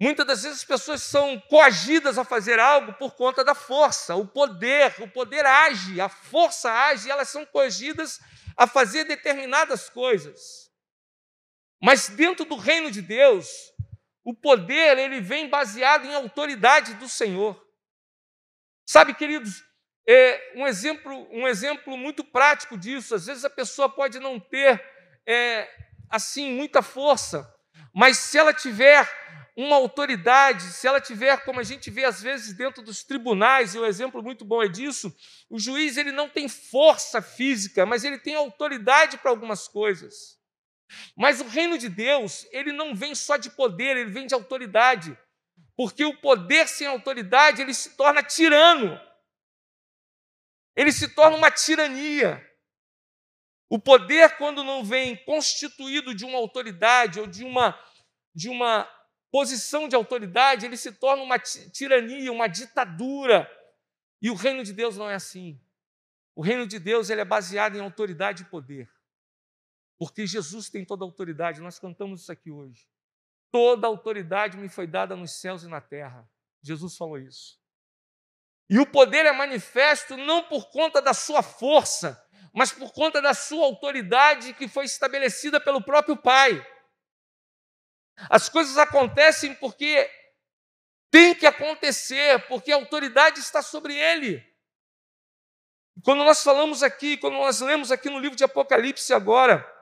Muitas 0.00 0.26
das 0.26 0.42
vezes 0.42 0.58
as 0.58 0.64
pessoas 0.64 1.02
são 1.02 1.40
coagidas 1.48 2.18
a 2.18 2.24
fazer 2.24 2.58
algo 2.58 2.94
por 2.94 3.14
conta 3.14 3.44
da 3.44 3.54
força, 3.54 4.16
o 4.16 4.26
poder, 4.26 5.00
o 5.00 5.08
poder 5.08 5.46
age, 5.46 6.00
a 6.00 6.08
força 6.08 6.70
age 6.70 7.08
e 7.08 7.10
elas 7.10 7.28
são 7.28 7.46
coagidas 7.46 8.20
a 8.56 8.66
fazer 8.66 9.04
determinadas 9.04 9.88
coisas. 9.88 10.70
Mas 11.80 12.08
dentro 12.08 12.44
do 12.44 12.56
reino 12.56 12.90
de 12.90 13.00
Deus, 13.00 13.72
o 14.24 14.34
poder 14.34 14.98
ele 14.98 15.20
vem 15.20 15.48
baseado 15.48 16.06
em 16.06 16.14
autoridade 16.14 16.94
do 16.94 17.08
Senhor. 17.08 17.62
Sabe, 18.86 19.14
queridos, 19.14 19.62
é 20.08 20.52
um 20.56 20.66
exemplo, 20.66 21.28
um 21.30 21.46
exemplo 21.46 21.96
muito 21.96 22.24
prático 22.24 22.76
disso. 22.76 23.14
Às 23.14 23.26
vezes 23.26 23.44
a 23.44 23.50
pessoa 23.50 23.88
pode 23.88 24.18
não 24.18 24.40
ter 24.40 24.82
é, 25.26 25.68
assim 26.10 26.52
muita 26.52 26.82
força, 26.82 27.48
mas 27.94 28.18
se 28.18 28.38
ela 28.38 28.52
tiver 28.52 29.08
uma 29.56 29.76
autoridade, 29.76 30.64
se 30.64 30.86
ela 30.86 31.00
tiver, 31.00 31.44
como 31.44 31.60
a 31.60 31.62
gente 31.62 31.90
vê 31.90 32.04
às 32.04 32.20
vezes 32.20 32.54
dentro 32.54 32.82
dos 32.82 33.04
tribunais, 33.04 33.74
e 33.74 33.78
um 33.78 33.86
exemplo 33.86 34.22
muito 34.22 34.44
bom 34.44 34.62
é 34.62 34.68
disso, 34.68 35.14
o 35.48 35.60
juiz 35.60 35.96
ele 35.96 36.10
não 36.10 36.28
tem 36.28 36.48
força 36.48 37.22
física, 37.22 37.86
mas 37.86 38.02
ele 38.04 38.18
tem 38.18 38.34
autoridade 38.34 39.16
para 39.18 39.30
algumas 39.30 39.68
coisas. 39.68 40.33
Mas 41.16 41.40
o 41.40 41.48
reino 41.48 41.78
de 41.78 41.88
Deus, 41.88 42.46
ele 42.50 42.72
não 42.72 42.94
vem 42.94 43.14
só 43.14 43.36
de 43.36 43.50
poder, 43.50 43.96
ele 43.96 44.10
vem 44.10 44.26
de 44.26 44.34
autoridade. 44.34 45.16
Porque 45.76 46.04
o 46.04 46.16
poder 46.20 46.68
sem 46.68 46.86
autoridade, 46.86 47.62
ele 47.62 47.74
se 47.74 47.96
torna 47.96 48.22
tirano 48.22 49.00
ele 50.76 50.92
se 50.92 51.08
torna 51.08 51.36
uma 51.36 51.50
tirania. 51.50 52.44
O 53.68 53.78
poder, 53.78 54.36
quando 54.36 54.62
não 54.62 54.84
vem 54.84 55.16
constituído 55.24 56.14
de 56.14 56.24
uma 56.24 56.38
autoridade 56.38 57.20
ou 57.20 57.26
de 57.26 57.44
uma, 57.44 57.78
de 58.34 58.48
uma 58.48 58.88
posição 59.30 59.88
de 59.88 59.96
autoridade, 59.96 60.66
ele 60.66 60.76
se 60.76 60.92
torna 60.92 61.22
uma 61.22 61.38
tirania, 61.38 62.30
uma 62.30 62.46
ditadura. 62.46 63.50
E 64.20 64.30
o 64.30 64.34
reino 64.34 64.62
de 64.62 64.72
Deus 64.72 64.96
não 64.96 65.08
é 65.08 65.14
assim. 65.14 65.60
O 66.34 66.42
reino 66.42 66.66
de 66.66 66.78
Deus 66.78 67.10
ele 67.10 67.20
é 67.20 67.24
baseado 67.24 67.76
em 67.76 67.80
autoridade 67.80 68.42
e 68.42 68.46
poder. 68.46 68.90
Porque 70.04 70.26
Jesus 70.26 70.68
tem 70.68 70.84
toda 70.84 71.02
a 71.02 71.06
autoridade, 71.06 71.62
nós 71.62 71.78
cantamos 71.78 72.20
isso 72.20 72.30
aqui 72.30 72.50
hoje. 72.50 72.86
Toda 73.50 73.86
a 73.86 73.88
autoridade 73.88 74.58
me 74.58 74.68
foi 74.68 74.86
dada 74.86 75.16
nos 75.16 75.40
céus 75.40 75.62
e 75.62 75.66
na 75.66 75.80
terra. 75.80 76.30
Jesus 76.62 76.94
falou 76.94 77.16
isso. 77.16 77.58
E 78.68 78.78
o 78.78 78.84
poder 78.84 79.24
é 79.24 79.32
manifesto 79.32 80.14
não 80.18 80.42
por 80.42 80.68
conta 80.70 81.00
da 81.00 81.14
sua 81.14 81.42
força, 81.42 82.22
mas 82.52 82.70
por 82.70 82.92
conta 82.92 83.22
da 83.22 83.32
sua 83.32 83.64
autoridade 83.64 84.52
que 84.52 84.68
foi 84.68 84.84
estabelecida 84.84 85.58
pelo 85.58 85.82
próprio 85.82 86.18
Pai. 86.18 86.62
As 88.28 88.50
coisas 88.50 88.76
acontecem 88.76 89.54
porque 89.54 90.06
tem 91.10 91.34
que 91.34 91.46
acontecer, 91.46 92.46
porque 92.46 92.72
a 92.72 92.76
autoridade 92.76 93.40
está 93.40 93.62
sobre 93.62 93.96
ele. 93.96 94.46
Quando 96.02 96.24
nós 96.24 96.42
falamos 96.42 96.82
aqui, 96.82 97.16
quando 97.16 97.38
nós 97.38 97.62
lemos 97.62 97.90
aqui 97.90 98.10
no 98.10 98.18
livro 98.18 98.36
de 98.36 98.44
Apocalipse 98.44 99.14
agora, 99.14 99.73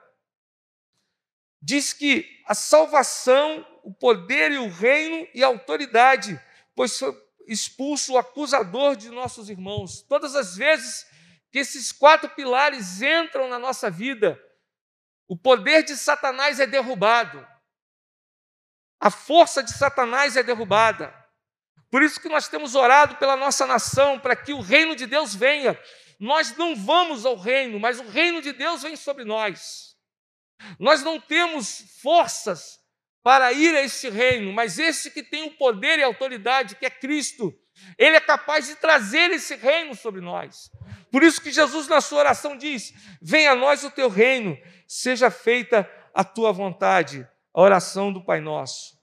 diz 1.63 1.93
que 1.93 2.43
a 2.45 2.53
salvação, 2.53 3.65
o 3.83 3.93
poder 3.93 4.51
e 4.51 4.57
o 4.57 4.67
reino 4.67 5.27
e 5.33 5.41
a 5.41 5.47
autoridade, 5.47 6.39
pois 6.75 6.99
foi 6.99 7.23
expulso 7.47 8.13
o 8.13 8.17
acusador 8.17 8.95
de 8.95 9.09
nossos 9.09 9.49
irmãos. 9.49 10.01
Todas 10.01 10.35
as 10.35 10.55
vezes 10.55 11.05
que 11.51 11.59
esses 11.59 11.91
quatro 11.91 12.29
pilares 12.29 13.01
entram 13.01 13.49
na 13.49 13.59
nossa 13.59 13.89
vida, 13.89 14.41
o 15.27 15.37
poder 15.37 15.83
de 15.83 15.95
Satanás 15.95 16.59
é 16.59 16.67
derrubado. 16.67 17.47
A 18.99 19.09
força 19.09 19.63
de 19.63 19.71
Satanás 19.71 20.35
é 20.35 20.43
derrubada. 20.43 21.13
Por 21.89 22.01
isso 22.01 22.19
que 22.19 22.29
nós 22.29 22.47
temos 22.47 22.75
orado 22.75 23.17
pela 23.17 23.35
nossa 23.35 23.65
nação, 23.65 24.19
para 24.19 24.35
que 24.35 24.53
o 24.53 24.61
reino 24.61 24.95
de 24.95 25.05
Deus 25.05 25.35
venha. 25.35 25.79
Nós 26.19 26.55
não 26.57 26.75
vamos 26.75 27.25
ao 27.25 27.35
reino, 27.35 27.79
mas 27.79 27.99
o 27.99 28.07
reino 28.07 28.41
de 28.41 28.51
Deus 28.51 28.81
vem 28.81 28.95
sobre 28.95 29.23
nós. 29.23 29.92
Nós 30.79 31.03
não 31.03 31.19
temos 31.19 31.99
forças 32.01 32.79
para 33.23 33.53
ir 33.53 33.75
a 33.75 33.81
este 33.81 34.09
reino, 34.09 34.51
mas 34.51 34.77
esse 34.77 35.09
que 35.09 35.23
tem 35.23 35.47
o 35.47 35.57
poder 35.57 35.99
e 35.99 36.03
a 36.03 36.07
autoridade, 36.07 36.75
que 36.75 36.85
é 36.85 36.89
Cristo, 36.89 37.57
ele 37.97 38.15
é 38.15 38.19
capaz 38.19 38.67
de 38.67 38.75
trazer 38.75 39.31
esse 39.31 39.55
reino 39.55 39.95
sobre 39.95 40.21
nós. 40.21 40.69
Por 41.11 41.23
isso 41.23 41.41
que 41.41 41.51
Jesus, 41.51 41.87
na 41.87 42.01
sua 42.01 42.19
oração, 42.19 42.57
diz: 42.57 42.93
Venha 43.21 43.51
a 43.51 43.55
nós 43.55 43.83
o 43.83 43.91
teu 43.91 44.09
reino, 44.09 44.57
seja 44.87 45.31
feita 45.31 45.89
a 46.13 46.23
tua 46.23 46.51
vontade. 46.51 47.27
A 47.53 47.61
oração 47.61 48.11
do 48.11 48.23
Pai 48.23 48.41
Nosso. 48.41 48.97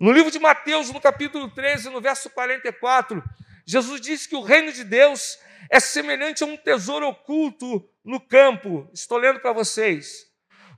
No 0.00 0.12
livro 0.12 0.30
de 0.30 0.38
Mateus, 0.38 0.90
no 0.90 1.00
capítulo 1.00 1.48
13, 1.50 1.90
no 1.90 2.00
verso 2.00 2.28
44, 2.30 3.22
Jesus 3.64 4.00
diz 4.00 4.26
que 4.26 4.34
o 4.34 4.42
reino 4.42 4.72
de 4.72 4.82
Deus 4.82 5.38
é 5.70 5.78
semelhante 5.78 6.42
a 6.42 6.46
um 6.46 6.56
tesouro 6.56 7.06
oculto 7.08 7.88
no 8.08 8.18
campo. 8.18 8.88
Estou 8.94 9.18
lendo 9.18 9.38
para 9.38 9.52
vocês 9.52 10.26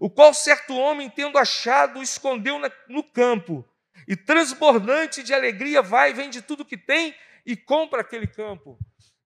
o 0.00 0.10
qual 0.10 0.34
certo 0.34 0.74
homem, 0.74 1.08
tendo 1.08 1.38
achado, 1.38 2.02
escondeu 2.02 2.58
no 2.88 3.04
campo, 3.04 3.64
e 4.08 4.16
transbordante 4.16 5.22
de 5.22 5.34
alegria 5.34 5.82
vai, 5.82 6.12
vende 6.14 6.40
tudo 6.40 6.64
que 6.64 6.76
tem 6.76 7.14
e 7.44 7.54
compra 7.54 8.00
aquele 8.00 8.26
campo. 8.26 8.78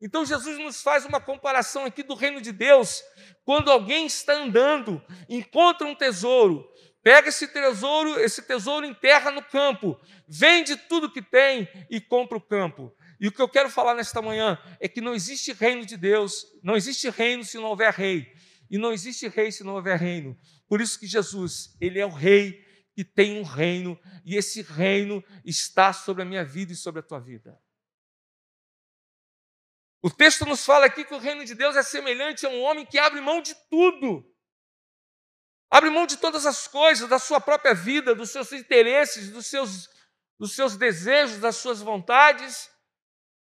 Então 0.02 0.26
Jesus 0.26 0.58
nos 0.58 0.82
faz 0.82 1.06
uma 1.06 1.20
comparação 1.20 1.84
aqui 1.84 2.02
do 2.02 2.14
reino 2.14 2.40
de 2.40 2.50
Deus, 2.50 3.02
quando 3.44 3.70
alguém 3.70 4.04
está 4.04 4.34
andando, 4.34 5.00
encontra 5.28 5.86
um 5.86 5.94
tesouro, 5.94 6.68
pega 7.02 7.28
esse 7.28 7.46
tesouro, 7.48 8.20
esse 8.20 8.42
tesouro 8.42 8.84
enterra 8.84 9.30
no 9.30 9.42
campo, 9.42 9.98
vende 10.28 10.76
tudo 10.76 11.10
que 11.10 11.22
tem 11.22 11.68
e 11.88 12.00
compra 12.00 12.36
o 12.36 12.40
campo. 12.40 12.92
E 13.24 13.28
o 13.28 13.32
que 13.32 13.40
eu 13.40 13.48
quero 13.48 13.70
falar 13.70 13.94
nesta 13.94 14.20
manhã 14.20 14.58
é 14.78 14.86
que 14.86 15.00
não 15.00 15.14
existe 15.14 15.50
reino 15.54 15.86
de 15.86 15.96
Deus, 15.96 16.44
não 16.62 16.76
existe 16.76 17.08
reino 17.08 17.42
se 17.42 17.56
não 17.56 17.70
houver 17.70 17.90
rei, 17.90 18.30
e 18.70 18.76
não 18.76 18.92
existe 18.92 19.26
rei 19.28 19.50
se 19.50 19.64
não 19.64 19.76
houver 19.76 19.98
reino. 19.98 20.38
Por 20.68 20.78
isso 20.78 21.00
que 21.00 21.06
Jesus, 21.06 21.74
ele 21.80 21.98
é 21.98 22.04
o 22.04 22.10
rei 22.10 22.62
que 22.94 23.02
tem 23.02 23.40
um 23.40 23.42
reino, 23.42 23.98
e 24.26 24.36
esse 24.36 24.60
reino 24.60 25.24
está 25.42 25.90
sobre 25.90 26.22
a 26.22 26.26
minha 26.26 26.44
vida 26.44 26.74
e 26.74 26.76
sobre 26.76 27.00
a 27.00 27.02
tua 27.02 27.18
vida. 27.18 27.58
O 30.02 30.10
texto 30.10 30.44
nos 30.44 30.62
fala 30.62 30.84
aqui 30.84 31.02
que 31.02 31.14
o 31.14 31.18
reino 31.18 31.46
de 31.46 31.54
Deus 31.54 31.76
é 31.76 31.82
semelhante 31.82 32.44
a 32.44 32.50
um 32.50 32.60
homem 32.60 32.84
que 32.84 32.98
abre 32.98 33.22
mão 33.22 33.40
de 33.40 33.54
tudo. 33.70 34.30
Abre 35.70 35.88
mão 35.88 36.06
de 36.06 36.18
todas 36.18 36.44
as 36.44 36.68
coisas, 36.68 37.08
da 37.08 37.18
sua 37.18 37.40
própria 37.40 37.72
vida, 37.72 38.14
dos 38.14 38.28
seus 38.28 38.52
interesses, 38.52 39.30
dos 39.30 39.46
seus, 39.46 39.88
dos 40.38 40.54
seus 40.54 40.76
desejos, 40.76 41.38
das 41.38 41.56
suas 41.56 41.80
vontades, 41.80 42.73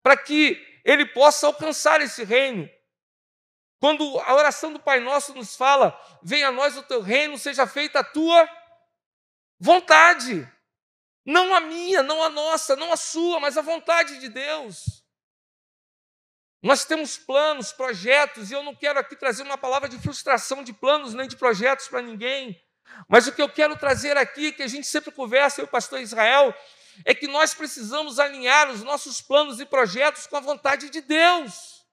para 0.03 0.17
que 0.17 0.61
ele 0.83 1.05
possa 1.05 1.47
alcançar 1.47 2.01
esse 2.01 2.23
reino. 2.23 2.69
Quando 3.79 4.19
a 4.19 4.35
oração 4.35 4.71
do 4.71 4.79
Pai 4.79 4.99
Nosso 4.99 5.33
nos 5.33 5.55
fala: 5.55 5.97
venha 6.21 6.49
a 6.49 6.51
nós 6.51 6.77
o 6.77 6.83
teu 6.83 7.01
reino, 7.01 7.37
seja 7.37 7.65
feita 7.65 7.99
a 7.99 8.03
tua 8.03 8.47
vontade. 9.59 10.47
Não 11.25 11.55
a 11.55 11.61
minha, 11.61 12.03
não 12.03 12.21
a 12.21 12.29
nossa, 12.29 12.75
não 12.75 12.91
a 12.91 12.97
sua, 12.97 13.39
mas 13.39 13.57
a 13.57 13.61
vontade 13.61 14.19
de 14.19 14.27
Deus. 14.27 15.03
Nós 16.61 16.85
temos 16.85 17.17
planos, 17.17 17.73
projetos, 17.73 18.51
e 18.51 18.53
eu 18.53 18.63
não 18.63 18.75
quero 18.75 18.99
aqui 18.99 19.15
trazer 19.15 19.43
uma 19.43 19.57
palavra 19.57 19.89
de 19.89 19.97
frustração 19.99 20.63
de 20.63 20.71
planos 20.71 21.13
nem 21.13 21.27
de 21.27 21.35
projetos 21.35 21.87
para 21.87 22.01
ninguém. 22.01 22.61
Mas 23.07 23.27
o 23.27 23.33
que 23.33 23.41
eu 23.41 23.49
quero 23.49 23.75
trazer 23.77 24.15
aqui, 24.17 24.51
que 24.51 24.63
a 24.63 24.67
gente 24.67 24.87
sempre 24.87 25.11
conversa, 25.11 25.61
eu, 25.61 25.67
pastor 25.67 25.99
Israel, 25.99 26.55
é 27.05 27.13
que 27.13 27.27
nós 27.27 27.53
precisamos 27.53 28.19
alinhar 28.19 28.69
os 28.69 28.83
nossos 28.83 29.21
planos 29.21 29.59
e 29.59 29.65
projetos 29.65 30.27
com 30.27 30.37
a 30.37 30.41
vontade 30.41 30.89
de 30.89 31.01
Deus. 31.01 31.85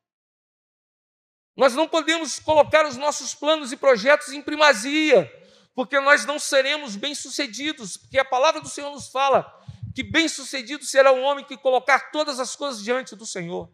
Nós 1.56 1.74
não 1.74 1.88
podemos 1.88 2.38
colocar 2.38 2.86
os 2.86 2.96
nossos 2.96 3.34
planos 3.34 3.72
e 3.72 3.76
projetos 3.76 4.32
em 4.32 4.42
primazia 4.42 5.30
porque 5.74 5.98
nós 6.00 6.24
não 6.26 6.38
seremos 6.38 6.96
bem-sucedidos, 6.96 7.96
porque 7.96 8.18
a 8.18 8.24
palavra 8.24 8.60
do 8.60 8.68
Senhor 8.68 8.90
nos 8.90 9.08
fala 9.08 9.50
que 9.94 10.02
bem-sucedido 10.02 10.84
será 10.84 11.12
o 11.12 11.22
homem 11.22 11.44
que 11.44 11.56
colocar 11.56 12.10
todas 12.10 12.38
as 12.38 12.54
coisas 12.54 12.82
diante 12.82 13.16
do 13.16 13.26
Senhor. 13.26 13.72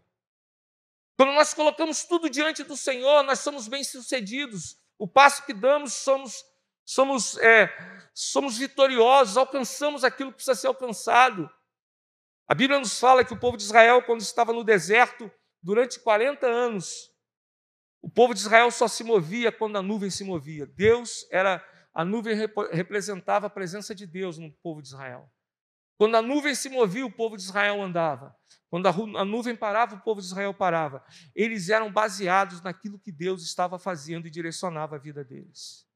Quando 1.16 1.33
nós 1.33 1.54
colocamos 1.54 2.04
tudo 2.04 2.28
diante 2.28 2.62
do 2.62 2.76
Senhor, 2.76 3.23
nós 3.23 3.40
somos 3.40 3.68
bem-sucedidos. 3.68 4.76
O 4.99 5.09
passo 5.09 5.45
que 5.45 5.54
damos, 5.54 5.95
somos, 5.95 6.45
somos, 6.87 7.37
é, 7.38 7.69
somos 8.14 8.57
vitoriosos, 8.57 9.37
alcançamos 9.37 10.05
aquilo 10.05 10.31
que 10.31 10.37
precisa 10.37 10.55
ser 10.55 10.69
alcançado. 10.69 11.50
A 12.49 12.55
Bíblia 12.55 12.78
nos 12.78 12.99
fala 12.99 13.25
que 13.25 13.35
o 13.35 13.40
povo 13.40 13.57
de 13.57 13.64
Israel, 13.64 14.02
quando 14.05 14.21
estava 14.21 14.52
no 14.52 14.62
deserto, 14.62 15.31
durante 15.61 15.99
40 15.99 16.47
anos, 16.47 17.11
o 18.00 18.09
povo 18.09 18.33
de 18.33 18.40
Israel 18.40 18.71
só 18.71 18.87
se 18.87 19.02
movia 19.02 19.50
quando 19.50 19.76
a 19.76 19.83
nuvem 19.83 20.11
se 20.11 20.23
movia. 20.23 20.64
Deus 20.64 21.26
era 21.31 21.62
a 21.93 22.05
nuvem 22.05 22.37
representava 22.73 23.47
a 23.47 23.50
presença 23.50 23.95
de 23.95 24.07
Deus 24.07 24.38
no 24.38 24.52
povo 24.62 24.81
de 24.81 24.88
Israel. 24.88 25.28
Quando 25.99 26.14
a 26.14 26.23
nuvem 26.23 26.55
se 26.55 26.69
movia, 26.69 27.07
o 27.07 27.11
povo 27.11 27.37
de 27.37 27.43
Israel 27.43 27.83
andava. 27.83 28.37
Quando 28.69 28.87
a 28.87 29.25
nuvem 29.25 29.57
parava, 29.57 29.97
o 29.97 30.00
povo 30.00 30.21
de 30.21 30.26
Israel 30.26 30.52
parava. 30.52 31.02
Eles 31.35 31.71
eram 31.71 31.90
baseados 31.90 32.61
naquilo 32.61 32.99
que 32.99 33.11
Deus 33.11 33.43
estava 33.43 33.78
fazendo 33.78 34.26
e 34.26 34.31
direcionava 34.31 34.97
a 34.97 34.99
vida 34.99 35.25
deles. 35.25 35.87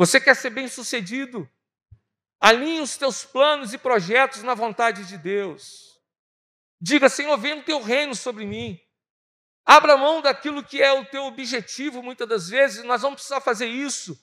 Você 0.00 0.18
quer 0.18 0.34
ser 0.34 0.48
bem-sucedido? 0.48 1.46
Alinhe 2.40 2.80
os 2.80 2.96
teus 2.96 3.22
planos 3.22 3.74
e 3.74 3.78
projetos 3.78 4.42
na 4.42 4.54
vontade 4.54 5.04
de 5.04 5.18
Deus. 5.18 6.00
Diga, 6.80 7.10
Senhor, 7.10 7.36
venha 7.36 7.58
o 7.58 7.62
teu 7.62 7.82
reino 7.82 8.14
sobre 8.14 8.46
mim. 8.46 8.80
Abra 9.62 9.98
mão 9.98 10.22
daquilo 10.22 10.64
que 10.64 10.82
é 10.82 10.90
o 10.90 11.04
teu 11.04 11.24
objetivo, 11.24 12.02
muitas 12.02 12.26
das 12.26 12.48
vezes, 12.48 12.82
nós 12.84 13.02
vamos 13.02 13.16
precisar 13.16 13.42
fazer 13.42 13.66
isso 13.66 14.18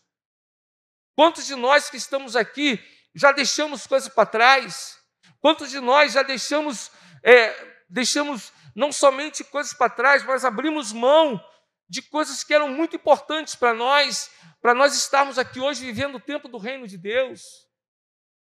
Quantos 1.15 1.45
de 1.45 1.55
nós 1.55 1.91
que 1.91 1.97
estamos 1.97 2.35
aqui 2.35 2.79
já 3.15 3.31
deixamos 3.31 3.85
coisas 3.85 4.09
para 4.09 4.27
trás? 4.27 4.99
Quantos 5.39 5.69
de 5.69 5.79
nós 5.79 6.13
já 6.13 6.23
deixamos, 6.23 6.91
é, 7.23 7.83
deixamos 7.87 8.51
não 8.75 8.91
somente 8.91 9.43
coisas 9.43 9.73
para 9.73 9.89
trás, 9.89 10.23
mas 10.23 10.43
abrimos 10.43 10.91
mão 10.91 11.39
de 11.87 12.01
coisas 12.01 12.43
que 12.43 12.53
eram 12.53 12.69
muito 12.69 12.95
importantes 12.95 13.55
para 13.55 13.73
nós, 13.73 14.29
para 14.67 14.73
nós 14.73 14.93
estarmos 14.93 15.39
aqui 15.39 15.61
hoje 15.61 15.85
vivendo 15.85 16.15
o 16.15 16.19
tempo 16.19 16.49
do 16.49 16.57
reino 16.57 16.85
de 16.85 16.97
Deus? 16.97 17.65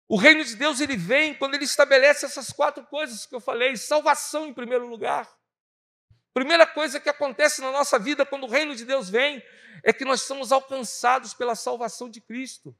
O 0.09 0.17
reino 0.17 0.43
de 0.43 0.57
Deus 0.57 0.81
ele 0.81 0.97
vem 0.97 1.35
quando 1.35 1.57
ele 1.57 1.65
estabelece 1.65 2.25
essas 2.25 2.51
quatro 2.51 2.83
coisas 2.87 3.27
que 3.27 3.35
eu 3.35 3.39
falei: 3.39 3.77
salvação 3.77 4.47
em 4.47 4.55
primeiro 4.55 4.87
lugar. 4.87 5.31
Primeira 6.33 6.67
coisa 6.67 6.99
que 6.99 7.11
acontece 7.11 7.61
na 7.61 7.71
nossa 7.71 7.99
vida 7.99 8.25
quando 8.25 8.45
o 8.45 8.49
reino 8.49 8.75
de 8.75 8.87
Deus 8.87 9.11
vem 9.11 9.43
é 9.85 9.93
que 9.93 10.07
nós 10.07 10.23
somos 10.23 10.53
alcançados 10.53 11.35
pela 11.35 11.55
salvação 11.55 12.09
de 12.09 12.23
Cristo. 12.23 12.75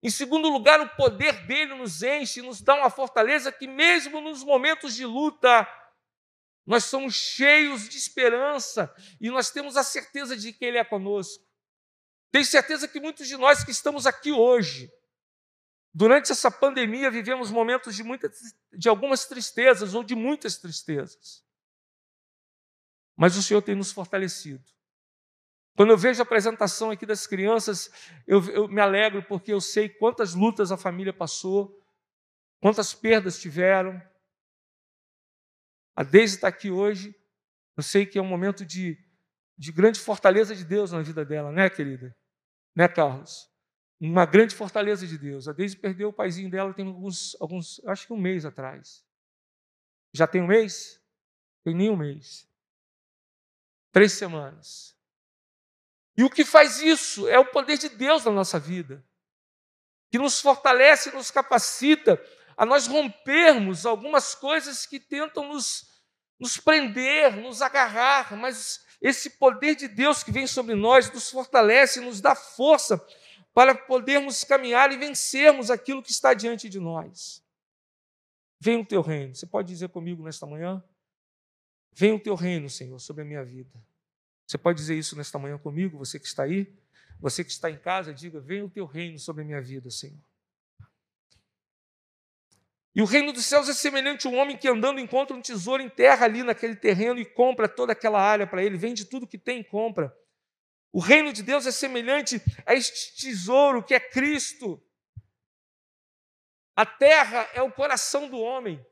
Em 0.00 0.08
segundo 0.08 0.48
lugar, 0.48 0.80
o 0.80 0.88
poder 0.90 1.44
dele 1.48 1.74
nos 1.74 2.04
enche, 2.04 2.40
nos 2.40 2.62
dá 2.62 2.76
uma 2.76 2.88
fortaleza 2.88 3.50
que, 3.50 3.66
mesmo 3.66 4.20
nos 4.20 4.44
momentos 4.44 4.94
de 4.94 5.04
luta, 5.04 5.68
nós 6.64 6.84
somos 6.84 7.16
cheios 7.16 7.88
de 7.88 7.98
esperança 7.98 8.94
e 9.20 9.28
nós 9.28 9.50
temos 9.50 9.76
a 9.76 9.82
certeza 9.82 10.36
de 10.36 10.52
que 10.52 10.64
Ele 10.64 10.78
é 10.78 10.84
conosco. 10.84 11.43
Tenho 12.34 12.44
certeza 12.44 12.88
que 12.88 12.98
muitos 12.98 13.28
de 13.28 13.36
nós 13.36 13.62
que 13.62 13.70
estamos 13.70 14.08
aqui 14.08 14.32
hoje, 14.32 14.92
durante 15.94 16.32
essa 16.32 16.50
pandemia, 16.50 17.08
vivemos 17.08 17.48
momentos 17.48 17.94
de, 17.94 18.02
de 18.72 18.88
algumas 18.88 19.24
tristezas 19.24 19.94
ou 19.94 20.02
de 20.02 20.16
muitas 20.16 20.56
tristezas. 20.56 21.44
Mas 23.16 23.36
o 23.36 23.42
Senhor 23.42 23.62
tem 23.62 23.76
nos 23.76 23.92
fortalecido. 23.92 24.64
Quando 25.76 25.90
eu 25.90 25.96
vejo 25.96 26.20
a 26.20 26.24
apresentação 26.24 26.90
aqui 26.90 27.06
das 27.06 27.24
crianças, 27.24 27.88
eu, 28.26 28.44
eu, 28.50 28.66
me 28.66 28.80
alegro 28.80 29.22
porque 29.22 29.52
eu 29.52 29.60
sei 29.60 29.88
quantas 29.88 30.34
lutas 30.34 30.72
a 30.72 30.76
família 30.76 31.12
passou, 31.12 31.86
quantas 32.60 32.92
perdas 32.92 33.38
tiveram. 33.40 34.02
A 35.94 36.02
Deise 36.02 36.34
está 36.34 36.48
aqui 36.48 36.68
hoje, 36.68 37.14
eu 37.76 37.82
sei 37.84 38.04
que 38.04 38.18
é 38.18 38.22
um 38.22 38.26
momento 38.26 38.66
de, 38.66 38.98
de 39.56 39.70
grande 39.70 40.00
fortaleza 40.00 40.52
de 40.52 40.64
Deus 40.64 40.90
na 40.90 41.00
vida 41.00 41.24
dela, 41.24 41.52
né, 41.52 41.70
querida? 41.70 42.12
Né, 42.74 42.88
Carlos? 42.88 43.50
Uma 44.00 44.26
grande 44.26 44.54
fortaleza 44.54 45.06
de 45.06 45.16
Deus. 45.16 45.48
A 45.48 45.52
Deise 45.52 45.76
perdeu 45.76 46.08
o 46.08 46.12
paizinho 46.12 46.50
dela 46.50 46.74
tem 46.74 46.86
alguns, 46.86 47.36
alguns, 47.40 47.80
acho 47.86 48.06
que 48.06 48.12
um 48.12 48.20
mês 48.20 48.44
atrás. 48.44 49.04
Já 50.12 50.26
tem 50.26 50.42
um 50.42 50.46
mês? 50.46 51.00
Tem 51.62 51.74
nem 51.74 51.90
um 51.90 51.96
mês. 51.96 52.48
Três 53.92 54.12
semanas. 54.12 54.94
E 56.16 56.22
o 56.22 56.30
que 56.30 56.44
faz 56.44 56.80
isso 56.80 57.28
é 57.28 57.38
o 57.38 57.46
poder 57.46 57.78
de 57.78 57.88
Deus 57.88 58.24
na 58.24 58.30
nossa 58.30 58.58
vida, 58.58 59.04
que 60.10 60.18
nos 60.18 60.40
fortalece, 60.40 61.10
nos 61.12 61.30
capacita 61.30 62.20
a 62.56 62.64
nós 62.64 62.86
rompermos 62.86 63.84
algumas 63.84 64.34
coisas 64.34 64.86
que 64.86 65.00
tentam 65.00 65.48
nos, 65.48 65.88
nos 66.38 66.56
prender, 66.56 67.36
nos 67.36 67.60
agarrar, 67.62 68.36
mas 68.36 68.83
esse 69.04 69.28
poder 69.28 69.74
de 69.74 69.86
Deus 69.86 70.22
que 70.22 70.32
vem 70.32 70.46
sobre 70.46 70.74
nós 70.74 71.12
nos 71.12 71.30
fortalece, 71.30 72.00
nos 72.00 72.22
dá 72.22 72.34
força 72.34 72.98
para 73.52 73.74
podermos 73.74 74.42
caminhar 74.44 74.90
e 74.90 74.96
vencermos 74.96 75.70
aquilo 75.70 76.02
que 76.02 76.10
está 76.10 76.32
diante 76.32 76.70
de 76.70 76.80
nós. 76.80 77.44
Venha 78.58 78.80
o 78.80 78.86
teu 78.86 79.02
reino. 79.02 79.34
Você 79.34 79.44
pode 79.44 79.68
dizer 79.68 79.90
comigo 79.90 80.22
nesta 80.24 80.46
manhã? 80.46 80.82
Venha 81.92 82.14
o 82.14 82.18
teu 82.18 82.34
reino, 82.34 82.70
Senhor, 82.70 82.98
sobre 82.98 83.20
a 83.20 83.24
minha 83.26 83.44
vida. 83.44 83.78
Você 84.46 84.56
pode 84.56 84.78
dizer 84.78 84.96
isso 84.96 85.14
nesta 85.14 85.38
manhã 85.38 85.58
comigo, 85.58 85.98
você 85.98 86.18
que 86.18 86.26
está 86.26 86.44
aí? 86.44 86.74
Você 87.20 87.44
que 87.44 87.50
está 87.50 87.70
em 87.70 87.76
casa, 87.76 88.12
diga: 88.12 88.40
Venha 88.40 88.64
o 88.64 88.70
teu 88.70 88.86
reino 88.86 89.18
sobre 89.18 89.42
a 89.42 89.44
minha 89.44 89.60
vida, 89.60 89.90
Senhor. 89.90 90.18
E 92.94 93.02
o 93.02 93.04
reino 93.04 93.32
dos 93.32 93.44
céus 93.44 93.68
é 93.68 93.74
semelhante 93.74 94.26
a 94.26 94.30
um 94.30 94.36
homem 94.36 94.56
que 94.56 94.68
andando 94.68 95.00
encontra 95.00 95.36
um 95.36 95.40
tesouro 95.40 95.82
em 95.82 95.88
terra 95.88 96.26
ali 96.26 96.44
naquele 96.44 96.76
terreno 96.76 97.18
e 97.18 97.24
compra 97.24 97.68
toda 97.68 97.92
aquela 97.92 98.20
área 98.20 98.46
para 98.46 98.62
ele, 98.62 98.76
vende 98.76 99.04
tudo 99.04 99.26
que 99.26 99.36
tem 99.36 99.60
e 99.60 99.64
compra. 99.64 100.16
O 100.92 101.00
reino 101.00 101.32
de 101.32 101.42
Deus 101.42 101.66
é 101.66 101.72
semelhante 101.72 102.40
a 102.64 102.72
este 102.72 103.16
tesouro 103.16 103.82
que 103.82 103.94
é 103.94 103.98
Cristo. 103.98 104.80
A 106.76 106.86
terra 106.86 107.48
é 107.52 107.62
o 107.62 107.72
coração 107.72 108.28
do 108.28 108.38
homem 108.38 108.84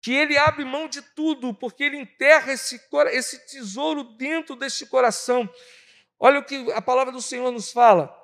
que 0.00 0.12
ele 0.12 0.38
abre 0.38 0.64
mão 0.64 0.88
de 0.88 1.02
tudo, 1.02 1.52
porque 1.52 1.84
ele 1.84 1.96
enterra 1.96 2.52
esse, 2.52 2.80
esse 3.10 3.46
tesouro 3.46 4.04
dentro 4.16 4.56
deste 4.56 4.86
coração. 4.86 5.52
Olha 6.18 6.38
o 6.38 6.44
que 6.44 6.70
a 6.72 6.80
palavra 6.80 7.12
do 7.12 7.20
Senhor 7.20 7.50
nos 7.50 7.72
fala: 7.72 8.16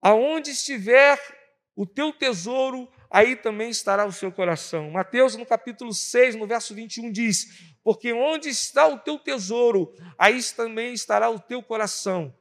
aonde 0.00 0.50
estiver 0.50 1.18
o 1.76 1.86
teu 1.86 2.12
tesouro, 2.12 2.90
aí 3.10 3.34
também 3.34 3.68
estará 3.68 4.06
o 4.06 4.12
seu 4.12 4.30
coração. 4.30 4.90
Mateus, 4.90 5.36
no 5.36 5.44
capítulo 5.44 5.92
6, 5.92 6.36
no 6.36 6.46
verso 6.46 6.74
21, 6.74 7.10
diz: 7.10 7.74
Porque 7.82 8.12
onde 8.12 8.48
está 8.48 8.86
o 8.86 8.98
teu 8.98 9.18
tesouro, 9.18 9.92
aí 10.16 10.40
também 10.54 10.94
estará 10.94 11.28
o 11.28 11.40
teu 11.40 11.62
coração. 11.62 12.34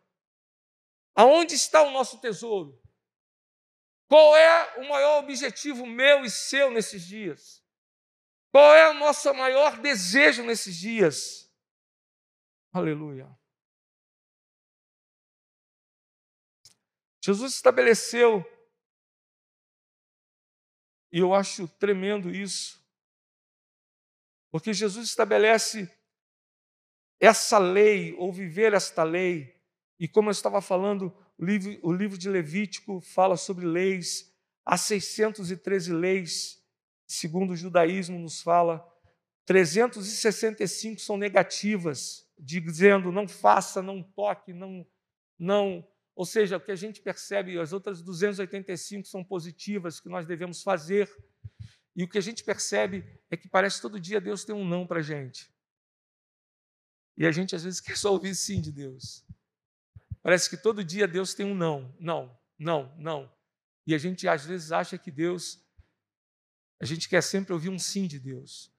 Aonde 1.15 1.55
está 1.55 1.81
o 1.81 1.91
nosso 1.91 2.21
tesouro? 2.21 2.79
Qual 4.07 4.35
é 4.35 4.79
o 4.79 4.87
maior 4.87 5.19
objetivo 5.23 5.85
meu 5.85 6.23
e 6.23 6.29
seu 6.29 6.71
nesses 6.71 7.05
dias? 7.05 7.63
Qual 8.51 8.73
é 8.73 8.89
o 8.89 8.93
nosso 8.93 9.31
maior 9.33 9.77
desejo 9.77 10.43
nesses 10.43 10.75
dias? 10.75 11.51
Aleluia. 12.71 13.29
Jesus 17.23 17.53
estabeleceu, 17.53 18.43
e 21.11 21.19
eu 21.19 21.33
acho 21.33 21.67
tremendo 21.67 22.29
isso, 22.29 22.79
porque 24.51 24.73
Jesus 24.73 25.07
estabelece 25.07 25.89
essa 27.19 27.57
lei, 27.57 28.15
ou 28.17 28.31
viver 28.31 28.73
esta 28.73 29.03
lei, 29.03 29.55
e 29.99 30.07
como 30.07 30.29
eu 30.29 30.31
estava 30.31 30.61
falando, 30.61 31.13
o 31.37 31.45
livro, 31.45 31.79
o 31.83 31.91
livro 31.91 32.17
de 32.17 32.29
Levítico 32.29 33.01
fala 33.01 33.35
sobre 33.35 33.65
leis, 33.65 34.33
há 34.65 34.77
613 34.77 35.93
leis, 35.93 36.63
segundo 37.05 37.51
o 37.51 37.55
judaísmo 37.55 38.17
nos 38.17 38.41
fala, 38.41 38.87
365 39.45 41.01
são 41.01 41.17
negativas, 41.17 42.29
dizendo 42.37 43.11
não 43.11 43.27
faça, 43.27 43.81
não 43.81 44.03
toque, 44.03 44.53
não, 44.53 44.85
não. 45.37 45.85
Ou 46.19 46.25
seja, 46.25 46.57
o 46.57 46.59
que 46.59 46.69
a 46.69 46.75
gente 46.75 47.01
percebe, 47.01 47.57
as 47.57 47.71
outras 47.71 48.01
285 48.01 49.07
são 49.07 49.23
positivas 49.23 50.01
que 50.01 50.09
nós 50.09 50.27
devemos 50.27 50.61
fazer. 50.61 51.09
E 51.95 52.03
o 52.03 52.09
que 52.09 52.17
a 52.17 52.21
gente 52.21 52.43
percebe 52.43 53.05
é 53.31 53.37
que 53.37 53.47
parece 53.47 53.81
todo 53.81 53.97
dia 53.97 54.19
Deus 54.19 54.43
tem 54.43 54.53
um 54.53 54.67
não 54.67 54.85
para 54.85 54.99
a 54.99 55.01
gente. 55.01 55.49
E 57.15 57.25
a 57.25 57.31
gente 57.31 57.55
às 57.55 57.63
vezes 57.63 57.79
quer 57.79 57.95
só 57.95 58.11
ouvir 58.11 58.35
sim 58.35 58.59
de 58.59 58.69
Deus. 58.69 59.25
Parece 60.21 60.49
que 60.49 60.57
todo 60.57 60.83
dia 60.83 61.07
Deus 61.07 61.33
tem 61.33 61.45
um 61.45 61.55
não, 61.55 61.95
não, 61.97 62.37
não, 62.57 62.93
não. 62.97 63.33
E 63.87 63.95
a 63.95 63.97
gente 63.97 64.27
às 64.27 64.45
vezes 64.45 64.73
acha 64.73 64.97
que 64.97 65.09
Deus, 65.09 65.65
a 66.81 66.85
gente 66.85 67.07
quer 67.07 67.23
sempre 67.23 67.53
ouvir 67.53 67.69
um 67.69 67.79
sim 67.79 68.05
de 68.07 68.19
Deus. 68.19 68.69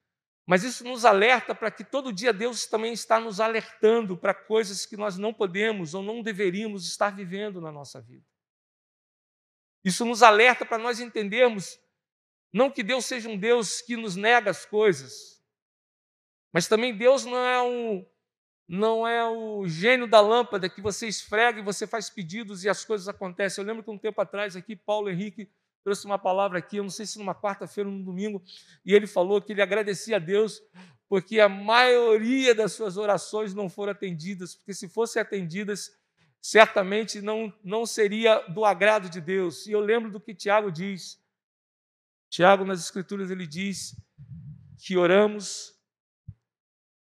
Mas 0.51 0.65
isso 0.65 0.83
nos 0.83 1.05
alerta 1.05 1.55
para 1.55 1.71
que 1.71 1.81
todo 1.81 2.11
dia 2.11 2.33
Deus 2.33 2.65
também 2.65 2.91
está 2.91 3.21
nos 3.21 3.39
alertando 3.39 4.17
para 4.17 4.33
coisas 4.33 4.85
que 4.85 4.97
nós 4.97 5.17
não 5.17 5.33
podemos 5.33 5.93
ou 5.93 6.03
não 6.03 6.21
deveríamos 6.21 6.85
estar 6.85 7.15
vivendo 7.15 7.61
na 7.61 7.71
nossa 7.71 8.01
vida. 8.01 8.25
Isso 9.81 10.03
nos 10.03 10.21
alerta 10.21 10.65
para 10.65 10.77
nós 10.77 10.99
entendermos 10.99 11.79
não 12.51 12.69
que 12.69 12.83
Deus 12.83 13.05
seja 13.05 13.29
um 13.29 13.37
Deus 13.37 13.79
que 13.79 13.95
nos 13.95 14.17
nega 14.17 14.51
as 14.51 14.65
coisas, 14.65 15.41
mas 16.51 16.67
também 16.67 16.97
Deus 16.97 17.23
não 17.23 17.37
é 17.37 17.61
um, 17.61 18.05
não 18.67 19.07
é 19.07 19.23
o 19.25 19.65
gênio 19.65 20.05
da 20.05 20.19
lâmpada 20.19 20.67
que 20.67 20.81
você 20.81 21.07
esfrega 21.07 21.61
e 21.61 21.63
você 21.63 21.87
faz 21.87 22.09
pedidos 22.09 22.65
e 22.65 22.69
as 22.69 22.83
coisas 22.83 23.07
acontecem. 23.07 23.61
Eu 23.61 23.67
lembro 23.69 23.85
que 23.85 23.89
um 23.89 23.97
tempo 23.97 24.19
atrás 24.19 24.57
aqui, 24.57 24.75
Paulo 24.75 25.09
Henrique 25.09 25.49
trouxe 25.83 26.05
uma 26.05 26.19
palavra 26.19 26.59
aqui, 26.59 26.77
eu 26.77 26.83
não 26.83 26.89
sei 26.89 27.05
se 27.05 27.17
numa 27.17 27.35
quarta-feira 27.35 27.89
ou 27.89 27.95
no 27.95 28.03
domingo, 28.03 28.41
e 28.85 28.93
ele 28.93 29.07
falou 29.07 29.41
que 29.41 29.51
ele 29.51 29.61
agradecia 29.61 30.17
a 30.17 30.19
Deus 30.19 30.61
porque 31.11 31.41
a 31.41 31.49
maioria 31.49 32.55
das 32.55 32.71
suas 32.71 32.95
orações 32.95 33.53
não 33.53 33.69
foram 33.69 33.91
atendidas, 33.91 34.55
porque 34.55 34.73
se 34.73 34.87
fossem 34.87 35.21
atendidas, 35.21 35.91
certamente 36.41 37.21
não, 37.21 37.53
não 37.61 37.85
seria 37.85 38.39
do 38.47 38.63
agrado 38.63 39.09
de 39.09 39.19
Deus. 39.19 39.67
E 39.67 39.73
eu 39.73 39.81
lembro 39.81 40.09
do 40.09 40.21
que 40.21 40.33
Tiago 40.33 40.71
diz. 40.71 41.21
Tiago, 42.29 42.63
nas 42.63 42.79
Escrituras, 42.79 43.29
ele 43.29 43.45
diz 43.45 43.93
que 44.77 44.95
oramos 44.95 45.77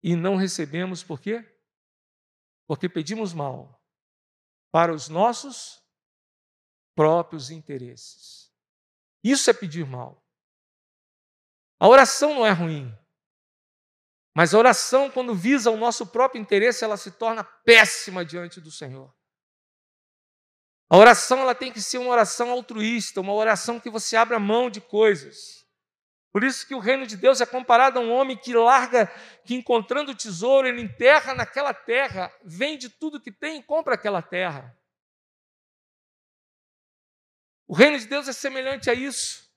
e 0.04 0.16
não 0.16 0.36
recebemos 0.36 1.02
por 1.02 1.20
quê? 1.20 1.44
Porque 2.68 2.88
pedimos 2.88 3.34
mal 3.34 3.84
para 4.72 4.94
os 4.94 5.10
nossos 5.10 5.82
próprios 6.94 7.50
interesses. 7.50 8.45
Isso 9.26 9.50
é 9.50 9.54
pedir 9.54 9.88
mal. 9.88 10.24
A 11.80 11.88
oração 11.88 12.36
não 12.36 12.46
é 12.46 12.52
ruim. 12.52 12.96
Mas 14.36 14.54
a 14.54 14.60
oração, 14.60 15.10
quando 15.10 15.34
visa 15.34 15.72
o 15.72 15.78
nosso 15.78 16.06
próprio 16.06 16.40
interesse, 16.40 16.84
ela 16.84 16.96
se 16.96 17.10
torna 17.10 17.44
péssima 17.44 18.24
diante 18.24 18.62
do 18.62 18.70
Senhor. 18.70 19.12
A 20.88 20.96
oração 20.96 21.40
ela 21.40 21.56
tem 21.56 21.72
que 21.72 21.82
ser 21.82 21.98
uma 21.98 22.12
oração 22.12 22.52
altruísta, 22.52 23.20
uma 23.20 23.34
oração 23.34 23.80
que 23.80 23.90
você 23.90 24.16
abra 24.16 24.38
mão 24.38 24.70
de 24.70 24.80
coisas. 24.80 25.66
Por 26.32 26.44
isso 26.44 26.68
que 26.68 26.76
o 26.76 26.80
reino 26.80 27.08
de 27.08 27.18
Deus 27.18 27.42
é 27.42 27.48
comparado 27.48 27.98
a 27.98 28.04
um 28.04 28.12
homem 28.12 28.38
que 28.38 28.54
larga, 28.54 29.08
que 29.44 29.56
encontrando 29.56 30.12
o 30.12 30.16
tesouro, 30.16 30.68
ele 30.68 30.82
enterra 30.82 31.34
naquela 31.34 31.74
terra, 31.74 32.32
vende 32.44 32.90
tudo 32.90 33.20
que 33.20 33.32
tem 33.32 33.58
e 33.58 33.64
compra 33.64 33.96
aquela 33.96 34.22
terra. 34.22 34.78
O 37.68 37.74
reino 37.74 37.98
de 37.98 38.06
Deus 38.06 38.28
é 38.28 38.34
semelhante 38.34 38.90
a 38.90 38.94
isso. 38.94 39.50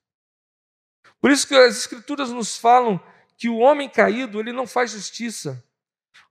Por 1.21 1.31
isso 1.31 1.47
que 1.47 1.55
as 1.55 1.77
escrituras 1.77 2.29
nos 2.31 2.57
falam 2.57 2.99
que 3.37 3.49
o 3.49 3.57
homem 3.57 3.89
caído, 3.89 4.39
ele 4.39 4.51
não 4.51 4.65
faz 4.65 4.91
justiça. 4.91 5.63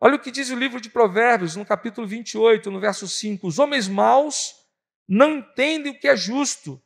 Olha 0.01 0.17
o 0.17 0.19
que 0.19 0.31
diz 0.31 0.51
o 0.51 0.57
livro 0.57 0.81
de 0.81 0.91
Provérbios, 0.91 1.57
no 1.57 1.65
capítulo 1.65 2.07
28, 2.07 2.71
no 2.71 2.81
verso 2.81 3.09
5: 3.09 3.47
Os 3.47 3.59
homens 3.59 3.89
maus 3.89 4.55
não 5.09 5.39
entendem 5.39 5.93
o 5.93 5.99
que 5.99 6.09
é 6.09 6.17
justo, 6.17 6.83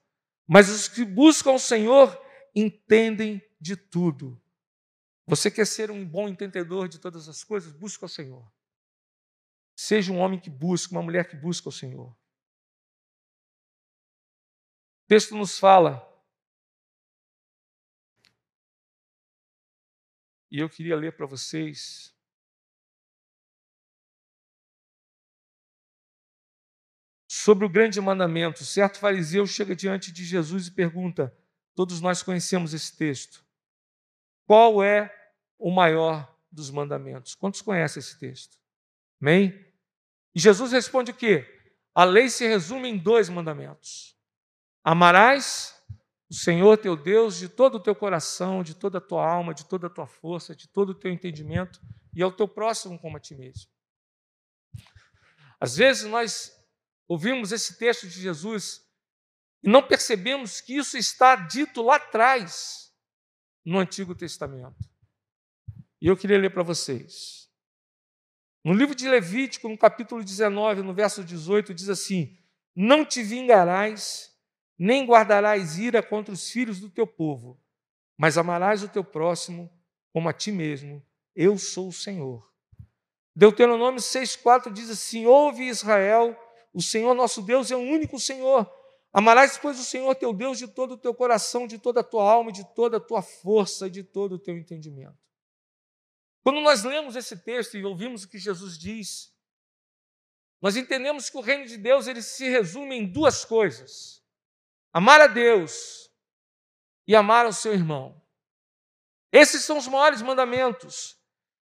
mas 0.46 0.68
os 0.68 0.88
que 0.88 1.04
buscam 1.04 1.52
o 1.52 1.58
Senhor 1.58 2.20
entendem 2.54 3.42
de 3.60 3.76
tudo. 3.76 4.40
Você 5.26 5.50
quer 5.50 5.66
ser 5.66 5.90
um 5.90 6.04
bom 6.04 6.28
entendedor 6.28 6.88
de 6.88 6.98
todas 6.98 7.28
as 7.28 7.44
coisas? 7.44 7.72
Busca 7.72 8.06
o 8.06 8.08
Senhor. 8.08 8.50
Seja 9.74 10.12
um 10.12 10.18
homem 10.18 10.38
que 10.38 10.50
busca, 10.50 10.94
uma 10.94 11.02
mulher 11.02 11.28
que 11.28 11.36
busca 11.36 11.68
o 11.68 11.72
Senhor. 11.72 12.14
Texto 15.12 15.36
nos 15.36 15.58
fala, 15.58 16.10
e 20.50 20.58
eu 20.58 20.70
queria 20.70 20.96
ler 20.96 21.14
para 21.14 21.26
vocês, 21.26 22.16
sobre 27.28 27.66
o 27.66 27.68
grande 27.68 28.00
mandamento. 28.00 28.64
Certo 28.64 28.98
fariseu 28.98 29.46
chega 29.46 29.76
diante 29.76 30.10
de 30.10 30.24
Jesus 30.24 30.68
e 30.68 30.70
pergunta: 30.70 31.36
todos 31.74 32.00
nós 32.00 32.22
conhecemos 32.22 32.72
esse 32.72 32.96
texto. 32.96 33.44
Qual 34.46 34.82
é 34.82 35.14
o 35.58 35.70
maior 35.70 36.34
dos 36.50 36.70
mandamentos? 36.70 37.34
Quantos 37.34 37.60
conhecem 37.60 38.00
esse 38.00 38.18
texto? 38.18 38.58
Amém? 39.20 39.62
E 40.34 40.40
Jesus 40.40 40.72
responde 40.72 41.10
o 41.10 41.14
quê? 41.14 41.70
A 41.94 42.02
lei 42.02 42.30
se 42.30 42.46
resume 42.46 42.88
em 42.88 42.96
dois 42.96 43.28
mandamentos: 43.28 44.11
Amarás 44.84 45.74
o 46.30 46.34
Senhor 46.34 46.78
teu 46.78 46.96
Deus 46.96 47.36
de 47.36 47.48
todo 47.48 47.76
o 47.76 47.80
teu 47.80 47.94
coração, 47.94 48.62
de 48.62 48.74
toda 48.74 48.98
a 48.98 49.00
tua 49.00 49.24
alma, 49.30 49.52
de 49.52 49.64
toda 49.66 49.86
a 49.86 49.90
tua 49.90 50.06
força, 50.06 50.56
de 50.56 50.66
todo 50.66 50.90
o 50.90 50.94
teu 50.94 51.12
entendimento, 51.12 51.80
e 52.14 52.22
ao 52.22 52.32
teu 52.32 52.48
próximo 52.48 52.98
como 52.98 53.16
a 53.16 53.20
ti 53.20 53.34
mesmo. 53.34 53.70
Às 55.60 55.76
vezes 55.76 56.04
nós 56.04 56.52
ouvimos 57.06 57.52
esse 57.52 57.78
texto 57.78 58.08
de 58.08 58.20
Jesus 58.20 58.82
e 59.62 59.68
não 59.68 59.86
percebemos 59.86 60.60
que 60.60 60.74
isso 60.74 60.96
está 60.96 61.36
dito 61.36 61.82
lá 61.82 61.96
atrás, 61.96 62.92
no 63.64 63.78
Antigo 63.78 64.14
Testamento. 64.14 64.90
E 66.00 66.08
eu 66.08 66.16
queria 66.16 66.38
ler 66.38 66.50
para 66.50 66.64
vocês. 66.64 67.48
No 68.64 68.72
livro 68.72 68.94
de 68.94 69.08
Levítico, 69.08 69.68
no 69.68 69.78
capítulo 69.78 70.24
19, 70.24 70.82
no 70.82 70.94
verso 70.94 71.22
18, 71.22 71.72
diz 71.72 71.88
assim: 71.88 72.36
Não 72.74 73.04
te 73.04 73.22
vingarás, 73.22 74.31
nem 74.78 75.06
guardarás 75.06 75.78
ira 75.78 76.02
contra 76.02 76.32
os 76.32 76.50
filhos 76.50 76.80
do 76.80 76.90
teu 76.90 77.06
povo, 77.06 77.60
mas 78.16 78.38
amarás 78.38 78.82
o 78.82 78.88
teu 78.88 79.04
próximo 79.04 79.70
como 80.12 80.28
a 80.28 80.32
ti 80.32 80.52
mesmo. 80.52 81.04
Eu 81.34 81.56
sou 81.58 81.88
o 81.88 81.92
Senhor. 81.92 82.50
Deuteronômio 83.34 84.00
6,4 84.00 84.72
diz 84.72 84.90
assim: 84.90 85.26
Ouve 85.26 85.66
Israel, 85.66 86.36
o 86.72 86.82
Senhor 86.82 87.14
nosso 87.14 87.42
Deus 87.42 87.70
é 87.70 87.76
o 87.76 87.80
único 87.80 88.18
Senhor. 88.18 88.70
Amarás, 89.12 89.58
pois, 89.58 89.78
o 89.78 89.84
Senhor 89.84 90.14
teu 90.14 90.32
Deus 90.32 90.58
de 90.58 90.66
todo 90.66 90.92
o 90.92 90.98
teu 90.98 91.14
coração, 91.14 91.66
de 91.66 91.78
toda 91.78 92.00
a 92.00 92.04
tua 92.04 92.30
alma, 92.30 92.50
de 92.50 92.64
toda 92.74 92.96
a 92.96 93.00
tua 93.00 93.20
força, 93.20 93.90
de 93.90 94.02
todo 94.02 94.36
o 94.36 94.38
teu 94.38 94.56
entendimento. 94.56 95.18
Quando 96.42 96.60
nós 96.60 96.82
lemos 96.82 97.14
esse 97.14 97.36
texto 97.36 97.76
e 97.76 97.84
ouvimos 97.84 98.24
o 98.24 98.28
que 98.28 98.38
Jesus 98.38 98.78
diz, 98.78 99.32
nós 100.60 100.76
entendemos 100.76 101.28
que 101.28 101.36
o 101.36 101.42
reino 101.42 101.66
de 101.66 101.76
Deus 101.76 102.06
ele 102.06 102.22
se 102.22 102.48
resume 102.48 102.96
em 102.96 103.06
duas 103.06 103.44
coisas: 103.44 104.21
amar 104.92 105.20
a 105.20 105.26
Deus 105.26 106.10
e 107.06 107.16
amar 107.16 107.46
ao 107.46 107.52
seu 107.52 107.72
irmão. 107.72 108.20
Esses 109.32 109.64
são 109.64 109.78
os 109.78 109.88
maiores 109.88 110.20
mandamentos. 110.20 111.16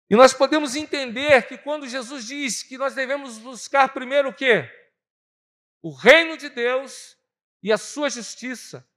E 0.09 0.15
nós 0.15 0.33
podemos 0.33 0.75
entender 0.75 1.47
que 1.47 1.57
quando 1.57 1.87
Jesus 1.87 2.25
diz 2.25 2.61
que 2.61 2.77
nós 2.77 2.93
devemos 2.93 3.37
buscar 3.37 3.93
primeiro 3.93 4.29
o 4.29 4.33
quê? 4.33 4.69
O 5.81 5.91
reino 5.91 6.37
de 6.37 6.49
Deus 6.49 7.17
e 7.63 7.71
a 7.71 7.77
sua 7.77 8.09
justiça, 8.09 8.87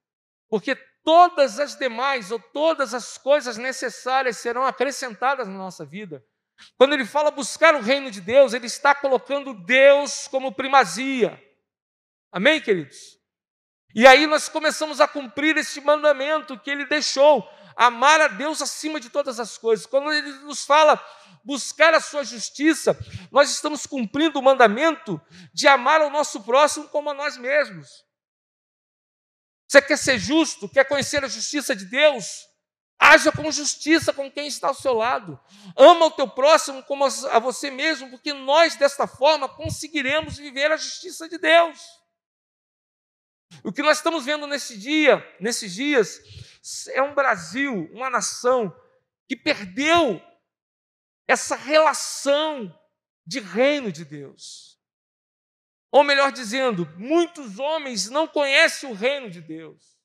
porque 0.49 0.75
todas 1.03 1.59
as 1.59 1.77
demais 1.77 2.31
ou 2.31 2.39
todas 2.39 2.93
as 2.93 3.17
coisas 3.17 3.57
necessárias 3.57 4.39
serão 4.39 4.67
acrescentadas 4.67 5.49
na 5.49 5.55
nossa 5.55 5.87
vida. 5.87 6.23
Quando 6.77 6.93
ele 6.93 7.07
fala 7.07 7.31
buscar 7.31 7.75
o 7.75 7.81
reino 7.81 8.11
de 8.11 8.21
Deus, 8.21 8.53
ele 8.53 8.67
está 8.67 8.95
colocando 8.95 9.55
Deus 9.55 10.29
como 10.29 10.53
primazia. 10.53 11.43
Amém, 12.31 12.61
queridos? 12.61 13.18
E 13.95 14.07
aí 14.07 14.27
nós 14.27 14.49
começamos 14.49 15.01
a 15.01 15.09
cumprir 15.09 15.57
este 15.57 15.81
mandamento 15.81 16.59
que 16.59 16.71
ele 16.71 16.85
deixou, 16.85 17.49
amar 17.75 18.21
a 18.21 18.29
Deus 18.29 18.61
acima 18.61 19.01
de 19.01 19.09
todas 19.09 19.41
as 19.41 19.57
coisas. 19.57 19.87
Quando 19.87 20.13
ele 20.13 20.31
nos 20.41 20.65
fala 20.65 21.03
buscar 21.45 21.95
a 21.95 22.01
sua 22.01 22.25
justiça, 22.25 22.99
nós 23.31 23.51
estamos 23.51 23.87
cumprindo 23.87 24.39
o 24.39 24.43
mandamento 24.43 25.21
de 25.55 25.67
amar 25.67 26.03
o 26.03 26.11
nosso 26.11 26.43
próximo 26.43 26.89
como 26.89 27.11
a 27.11 27.15
nós 27.15 27.37
mesmos. 27.39 28.05
Você 29.67 29.81
quer 29.81 29.99
ser 29.99 30.19
justo? 30.19 30.69
Quer 30.69 30.85
conhecer 30.85 31.25
a 31.25 31.29
justiça 31.29 31.75
de 31.75 31.85
Deus? 31.85 32.47
Haja 32.99 33.31
com 33.31 33.51
justiça 33.53 34.13
com 34.13 34.31
quem 34.31 34.49
está 34.49 34.69
ao 34.69 34.75
seu 34.75 34.93
lado. 34.93 35.39
Ama 35.77 36.07
o 36.07 36.11
teu 36.11 36.29
próximo 36.29 36.83
como 36.83 37.05
a 37.05 37.39
você 37.39 37.71
mesmo, 37.71 38.11
porque 38.11 38.33
nós, 38.33 38.75
desta 38.77 39.07
forma, 39.07 39.49
conseguiremos 39.49 40.37
viver 40.37 40.73
a 40.73 40.77
justiça 40.77 41.29
de 41.29 41.39
Deus. 41.39 41.79
O 43.65 43.73
que 43.73 43.83
nós 43.83 43.99
estamos 43.99 44.25
vendo 44.25 44.47
nesse 44.47 44.79
dia, 44.79 45.25
nesses 45.41 45.75
dias, 45.75 46.21
é 46.91 47.03
um 47.03 47.15
Brasil, 47.15 47.89
uma 47.93 48.11
nação 48.11 48.75
que 49.27 49.37
perdeu 49.37 50.23
essa 51.27 51.57
relação 51.57 52.75
de 53.27 53.41
reino 53.41 53.93
de 53.93 54.05
Deus. 54.05 54.79
Ou 55.91 56.05
melhor 56.05 56.33
dizendo, 56.33 56.87
muitos 56.97 57.59
homens 57.59 58.09
não 58.09 58.27
conhecem 58.27 58.91
o 58.91 58.95
reino 58.95 59.31
de 59.31 59.41
Deus. 59.41 59.99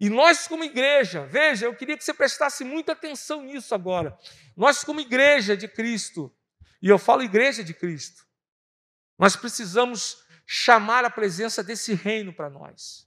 E 0.00 0.08
nós, 0.08 0.46
como 0.46 0.62
igreja, 0.62 1.26
veja, 1.26 1.66
eu 1.66 1.74
queria 1.74 1.96
que 1.96 2.04
você 2.04 2.14
prestasse 2.14 2.62
muita 2.62 2.92
atenção 2.92 3.42
nisso 3.42 3.74
agora. 3.74 4.16
Nós, 4.56 4.84
como 4.84 5.00
igreja 5.00 5.56
de 5.56 5.66
Cristo, 5.66 6.32
e 6.80 6.88
eu 6.88 6.98
falo 6.98 7.22
igreja 7.22 7.64
de 7.64 7.74
Cristo, 7.74 8.24
nós 9.18 9.34
precisamos 9.34 10.24
chamar 10.48 11.04
a 11.04 11.10
presença 11.10 11.62
desse 11.62 11.92
reino 11.92 12.32
para 12.32 12.48
nós. 12.48 13.06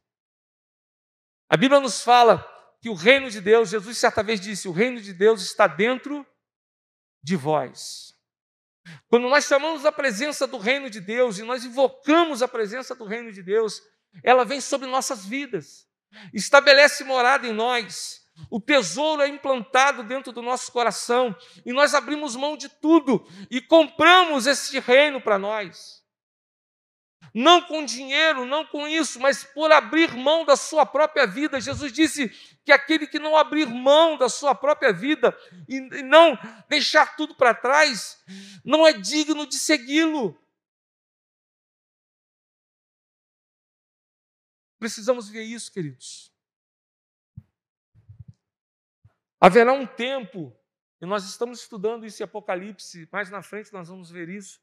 A 1.49 1.57
Bíblia 1.57 1.79
nos 1.79 2.03
fala 2.03 2.47
que 2.79 2.89
o 2.89 2.93
reino 2.93 3.29
de 3.29 3.41
Deus, 3.41 3.69
Jesus 3.69 3.97
certa 3.97 4.21
vez 4.21 4.39
disse: 4.39 4.67
o 4.67 4.71
reino 4.71 5.01
de 5.01 5.11
Deus 5.11 5.41
está 5.41 5.65
dentro 5.65 6.25
de 7.23 7.35
vós. 7.35 8.15
Quando 9.07 9.27
nós 9.27 9.45
chamamos 9.45 9.85
a 9.85 9.91
presença 9.91 10.45
do 10.45 10.57
reino 10.57 10.89
de 10.89 11.01
Deus 11.01 11.37
e 11.37 11.43
nós 11.43 11.65
invocamos 11.65 12.41
a 12.41 12.47
presença 12.47 12.95
do 12.95 13.05
reino 13.05 13.31
de 13.31 13.41
Deus, 13.41 13.81
ela 14.23 14.45
vem 14.45 14.61
sobre 14.61 14.87
nossas 14.87 15.25
vidas 15.25 15.91
estabelece 16.33 17.03
morada 17.03 17.47
em 17.47 17.53
nós. 17.53 18.21
O 18.49 18.59
tesouro 18.59 19.21
é 19.21 19.27
implantado 19.27 20.03
dentro 20.03 20.31
do 20.31 20.41
nosso 20.41 20.71
coração 20.71 21.35
e 21.65 21.73
nós 21.73 21.93
abrimos 21.93 22.35
mão 22.35 22.57
de 22.57 22.69
tudo 22.69 23.25
e 23.49 23.61
compramos 23.61 24.47
esse 24.47 24.79
reino 24.79 25.21
para 25.21 25.37
nós. 25.37 26.00
Não 27.33 27.61
com 27.61 27.85
dinheiro, 27.85 28.45
não 28.45 28.65
com 28.65 28.87
isso, 28.87 29.19
mas 29.19 29.43
por 29.43 29.71
abrir 29.71 30.13
mão 30.15 30.43
da 30.43 30.57
sua 30.57 30.85
própria 30.85 31.25
vida. 31.25 31.61
Jesus 31.61 31.93
disse 31.93 32.29
que 32.65 32.71
aquele 32.71 33.07
que 33.07 33.19
não 33.19 33.37
abrir 33.37 33.67
mão 33.67 34.17
da 34.17 34.27
sua 34.27 34.53
própria 34.53 34.91
vida 34.91 35.37
e 35.67 35.79
não 36.03 36.37
deixar 36.67 37.15
tudo 37.15 37.35
para 37.35 37.53
trás, 37.53 38.21
não 38.65 38.85
é 38.85 38.91
digno 38.91 39.47
de 39.47 39.55
segui-lo. 39.55 40.37
Precisamos 44.77 45.29
ver 45.29 45.43
isso, 45.43 45.71
queridos. 45.71 46.31
Haverá 49.39 49.73
um 49.73 49.87
tempo, 49.87 50.55
e 50.99 51.05
nós 51.05 51.23
estamos 51.23 51.61
estudando 51.61 52.05
isso 52.05 52.21
em 52.21 52.25
Apocalipse, 52.25 53.07
mais 53.11 53.29
na 53.29 53.41
frente 53.41 53.71
nós 53.71 53.87
vamos 53.87 54.11
ver 54.11 54.27
isso, 54.27 54.59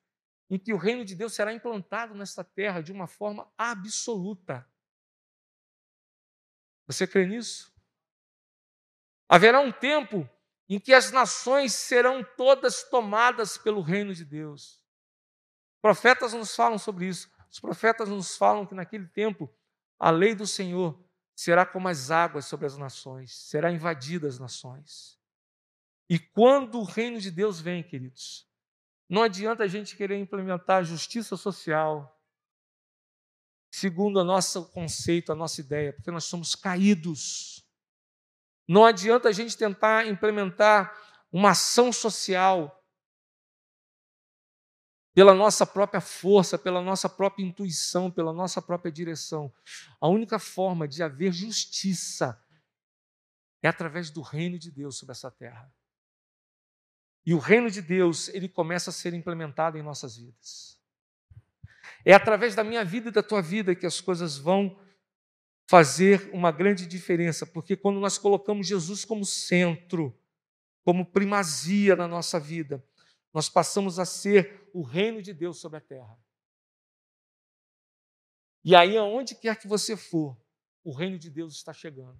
em 0.51 0.59
que 0.59 0.73
o 0.73 0.79
reino 0.79 1.05
de 1.05 1.15
Deus 1.15 1.35
será 1.35 1.53
implantado 1.53 2.15
nesta 2.15 2.43
terra 2.43 2.81
de 2.81 2.93
uma 2.93 3.07
forma 3.07 3.51
absoluta. 3.57 4.69
Você 6.87 7.07
crê 7.07 7.27
nisso? 7.27 7.73
Haverá 9.29 9.61
um 9.61 9.71
tempo 9.71 10.29
em 10.69 10.81
que 10.81 10.95
as 10.95 11.13
nações 11.13 11.75
serão 11.75 12.25
todas 12.37 12.83
tomadas 12.85 13.59
pelo 13.59 13.83
reino 13.83 14.15
de 14.15 14.25
Deus. 14.25 14.83
Profetas 15.83 16.33
nos 16.33 16.55
falam 16.55 16.79
sobre 16.79 17.07
isso. 17.07 17.31
Os 17.51 17.61
profetas 17.61 18.09
nos 18.09 18.37
falam 18.37 18.67
que 18.67 18.75
naquele 18.75 19.07
tempo 19.07 19.53
a 19.99 20.11
lei 20.11 20.35
do 20.35 20.47
Senhor 20.47 20.99
será 21.35 21.65
como 21.65 21.89
as 21.89 22.11
águas 22.11 22.47
sobre 22.47 22.67
as 22.67 22.77
nações, 22.77 23.33
será 23.33 23.71
invadida 23.71 24.27
as 24.27 24.39
nações. 24.39 25.19
E 26.09 26.19
quando 26.19 26.81
o 26.81 26.85
reino 26.85 27.21
de 27.21 27.31
Deus 27.31 27.61
vem, 27.61 27.83
queridos, 27.83 28.48
não 29.09 29.23
adianta 29.23 29.65
a 29.65 29.69
gente 29.69 29.97
querer 29.97 30.19
implementar 30.19 30.85
justiça 30.85 31.37
social 31.37 32.15
segundo 33.71 34.21
o 34.21 34.25
nosso 34.25 34.67
conceito, 34.71 35.33
a 35.33 35.35
nossa 35.35 35.61
ideia, 35.61 35.93
porque 35.93 36.11
nós 36.11 36.25
somos 36.25 36.55
caídos. 36.55 37.65
Não 38.67 38.85
adianta 38.85 39.29
a 39.29 39.33
gente 39.33 39.57
tentar 39.57 40.07
implementar 40.07 40.95
uma 41.33 41.51
ação 41.51 41.93
social 41.93 42.75
pela 45.15 45.35
nossa 45.35 45.67
própria 45.67 46.01
força, 46.01 46.59
pela 46.59 46.81
nossa 46.81 47.09
própria 47.09 47.45
intuição, 47.45 48.11
pela 48.11 48.33
nossa 48.33 48.63
própria 48.63 48.93
direção. 48.93 49.53
A 50.01 50.09
única 50.09 50.39
forma 50.39 50.87
de 50.87 51.03
haver 51.03 51.33
justiça 51.33 52.41
é 53.63 53.69
através 53.69 54.11
do 54.11 54.23
reino 54.23 54.59
de 54.59 54.71
Deus 54.71 54.97
sobre 54.97 55.13
essa 55.13 55.31
terra. 55.31 55.73
E 57.29 57.35
o 57.35 57.39
reino 57.39 57.71
de 57.71 57.83
Deus, 57.83 58.29
ele 58.29 58.49
começa 58.49 58.89
a 58.89 58.93
ser 58.93 59.13
implementado 59.13 59.77
em 59.77 59.83
nossas 59.83 60.17
vidas. 60.17 60.81
É 62.03 62.15
através 62.15 62.55
da 62.55 62.65
minha 62.65 62.83
vida 62.83 63.11
e 63.11 63.13
da 63.13 63.23
tua 63.23 63.43
vida 63.43 63.75
que 63.75 63.85
as 63.85 64.01
coisas 64.01 64.39
vão 64.39 64.81
fazer 65.69 66.31
uma 66.33 66.51
grande 66.51 66.87
diferença, 66.87 67.45
porque 67.45 67.77
quando 67.77 68.01
nós 68.01 68.17
colocamos 68.17 68.67
Jesus 68.67 69.05
como 69.05 69.27
centro, 69.27 70.19
como 70.83 71.05
primazia 71.05 71.95
na 71.95 72.09
nossa 72.09 72.41
vida, 72.41 72.83
nós 73.35 73.47
passamos 73.51 73.99
a 73.99 74.07
ser 74.07 74.67
o 74.73 74.81
reino 74.81 75.21
de 75.21 75.35
Deus 75.35 75.59
sobre 75.59 75.77
a 75.77 75.83
terra. 75.83 76.19
E 78.65 78.75
aí, 78.75 78.97
aonde 78.97 79.35
quer 79.35 79.59
que 79.61 79.69
você 79.69 79.99
for, 79.99 80.35
o 80.83 80.95
reino 80.95 81.19
de 81.19 81.29
Deus 81.29 81.57
está 81.57 81.75
chegando. 81.75 82.19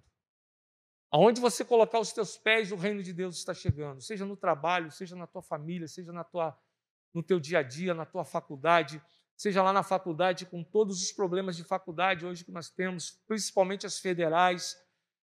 Aonde 1.11 1.41
você 1.41 1.65
colocar 1.65 1.99
os 1.99 2.13
teus 2.13 2.37
pés, 2.37 2.71
o 2.71 2.75
reino 2.75 3.01
de 3.01 3.11
Deus 3.11 3.37
está 3.37 3.53
chegando. 3.53 4.01
Seja 4.01 4.25
no 4.25 4.37
trabalho, 4.37 4.91
seja 4.91 5.15
na 5.15 5.25
tua 5.25 5.41
família, 5.41 5.87
seja 5.87 6.11
na 6.11 6.23
tua, 6.23 6.55
no 7.13 7.23
teu 7.23 7.39
dia 7.39 7.59
a 7.59 7.63
dia, 7.63 7.95
na 7.95 8.05
tua 8.05 8.23
faculdade, 8.23 9.01
seja 9.35 9.63
lá 9.63 9.73
na 9.73 9.81
faculdade 9.81 10.45
com 10.45 10.63
todos 10.63 11.01
os 11.01 11.11
problemas 11.11 11.57
de 11.57 11.63
faculdade 11.63 12.25
hoje 12.25 12.45
que 12.45 12.51
nós 12.51 12.69
temos, 12.69 13.19
principalmente 13.27 13.87
as 13.87 13.97
federais. 13.97 14.77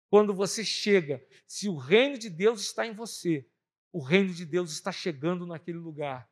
Quando 0.09 0.35
você 0.35 0.64
chega, 0.64 1.24
se 1.46 1.68
o 1.68 1.76
reino 1.76 2.18
de 2.18 2.28
Deus 2.28 2.62
está 2.62 2.85
em 2.85 2.92
você, 2.92 3.48
o 3.92 4.02
reino 4.02 4.35
de 4.35 4.44
Deus 4.44 4.72
está 4.72 4.90
chegando 4.90 5.46
naquele 5.46 5.78
lugar. 5.78 6.28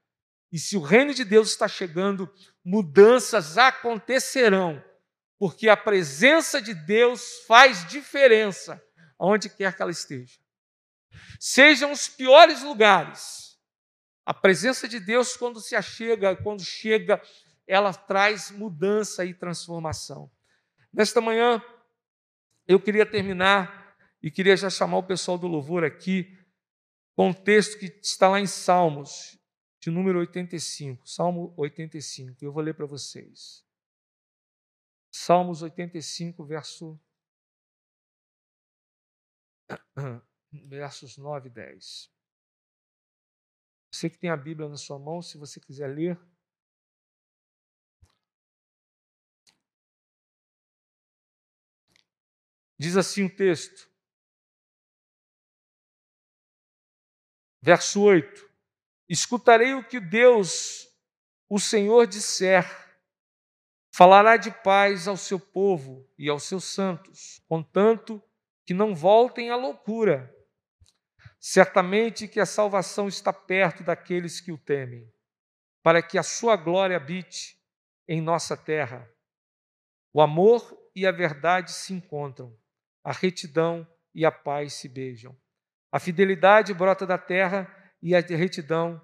E 0.50 0.58
se 0.58 0.76
o 0.76 0.80
reino 0.80 1.14
de 1.14 1.24
Deus 1.24 1.50
está 1.50 1.68
chegando, 1.68 2.28
mudanças 2.64 3.56
acontecerão, 3.56 4.82
porque 5.38 5.68
a 5.68 5.76
presença 5.76 6.60
de 6.60 6.74
Deus 6.74 7.44
faz 7.46 7.86
diferença 7.86 8.82
onde 9.18 9.48
quer 9.48 9.74
que 9.74 9.82
ela 9.82 9.90
esteja. 9.90 10.38
Sejam 11.40 11.92
os 11.92 12.08
piores 12.08 12.62
lugares, 12.62 13.58
a 14.24 14.34
presença 14.34 14.86
de 14.86 15.00
Deus, 15.00 15.36
quando 15.36 15.60
se 15.60 15.74
achega, 15.74 16.36
quando 16.36 16.62
chega, 16.62 17.20
ela 17.66 17.92
traz 17.92 18.50
mudança 18.50 19.24
e 19.24 19.32
transformação. 19.32 20.30
Nesta 20.92 21.20
manhã, 21.20 21.62
eu 22.66 22.78
queria 22.78 23.06
terminar 23.06 23.96
e 24.22 24.30
queria 24.30 24.56
já 24.56 24.68
chamar 24.68 24.98
o 24.98 25.02
pessoal 25.02 25.38
do 25.38 25.46
louvor 25.46 25.84
aqui 25.84 26.36
com 27.14 27.30
um 27.30 27.32
texto 27.32 27.78
que 27.78 27.86
está 28.02 28.28
lá 28.28 28.38
em 28.38 28.46
Salmos, 28.46 29.38
de 29.80 29.90
número 29.90 30.18
85, 30.18 31.08
Salmo 31.08 31.54
85. 31.56 32.36
Eu 32.44 32.52
vou 32.52 32.62
ler 32.62 32.74
para 32.74 32.86
vocês. 32.86 33.64
Salmos 35.10 35.62
85, 35.62 36.44
verso 36.44 37.00
versos 40.52 41.16
9 41.16 41.48
e 41.48 41.52
10. 41.52 42.10
Você 43.90 44.10
que 44.10 44.18
tem 44.18 44.30
a 44.30 44.36
Bíblia 44.36 44.68
na 44.68 44.76
sua 44.76 44.98
mão, 44.98 45.22
se 45.22 45.38
você 45.38 45.60
quiser 45.60 45.88
ler. 45.88 46.18
Diz 52.78 52.96
assim 52.96 53.24
o 53.24 53.34
texto: 53.34 53.90
Verso 57.60 58.02
8: 58.02 58.48
Escutarei 59.08 59.74
o 59.74 59.86
que 59.86 59.98
Deus, 59.98 60.86
o 61.48 61.58
Senhor, 61.58 62.06
disser, 62.06 62.64
falará 63.92 64.36
de 64.36 64.50
paz 64.62 65.08
ao 65.08 65.16
seu 65.16 65.40
povo 65.40 66.08
e 66.16 66.28
aos 66.28 66.44
seus 66.44 66.64
santos, 66.64 67.42
contanto 67.48 68.22
que 68.68 68.74
não 68.74 68.94
voltem 68.94 69.48
à 69.48 69.56
loucura. 69.56 70.30
Certamente 71.40 72.28
que 72.28 72.38
a 72.38 72.44
salvação 72.44 73.08
está 73.08 73.32
perto 73.32 73.82
daqueles 73.82 74.42
que 74.42 74.52
o 74.52 74.58
temem, 74.58 75.10
para 75.82 76.02
que 76.02 76.18
a 76.18 76.22
sua 76.22 76.54
glória 76.54 76.94
habite 76.94 77.58
em 78.06 78.20
nossa 78.20 78.58
terra. 78.58 79.10
O 80.12 80.20
amor 80.20 80.78
e 80.94 81.06
a 81.06 81.10
verdade 81.10 81.72
se 81.72 81.94
encontram, 81.94 82.54
a 83.02 83.10
retidão 83.10 83.90
e 84.14 84.26
a 84.26 84.30
paz 84.30 84.74
se 84.74 84.86
beijam. 84.86 85.34
A 85.90 85.98
fidelidade 85.98 86.74
brota 86.74 87.06
da 87.06 87.16
terra 87.16 87.74
e 88.02 88.14
a 88.14 88.20
retidão 88.20 89.00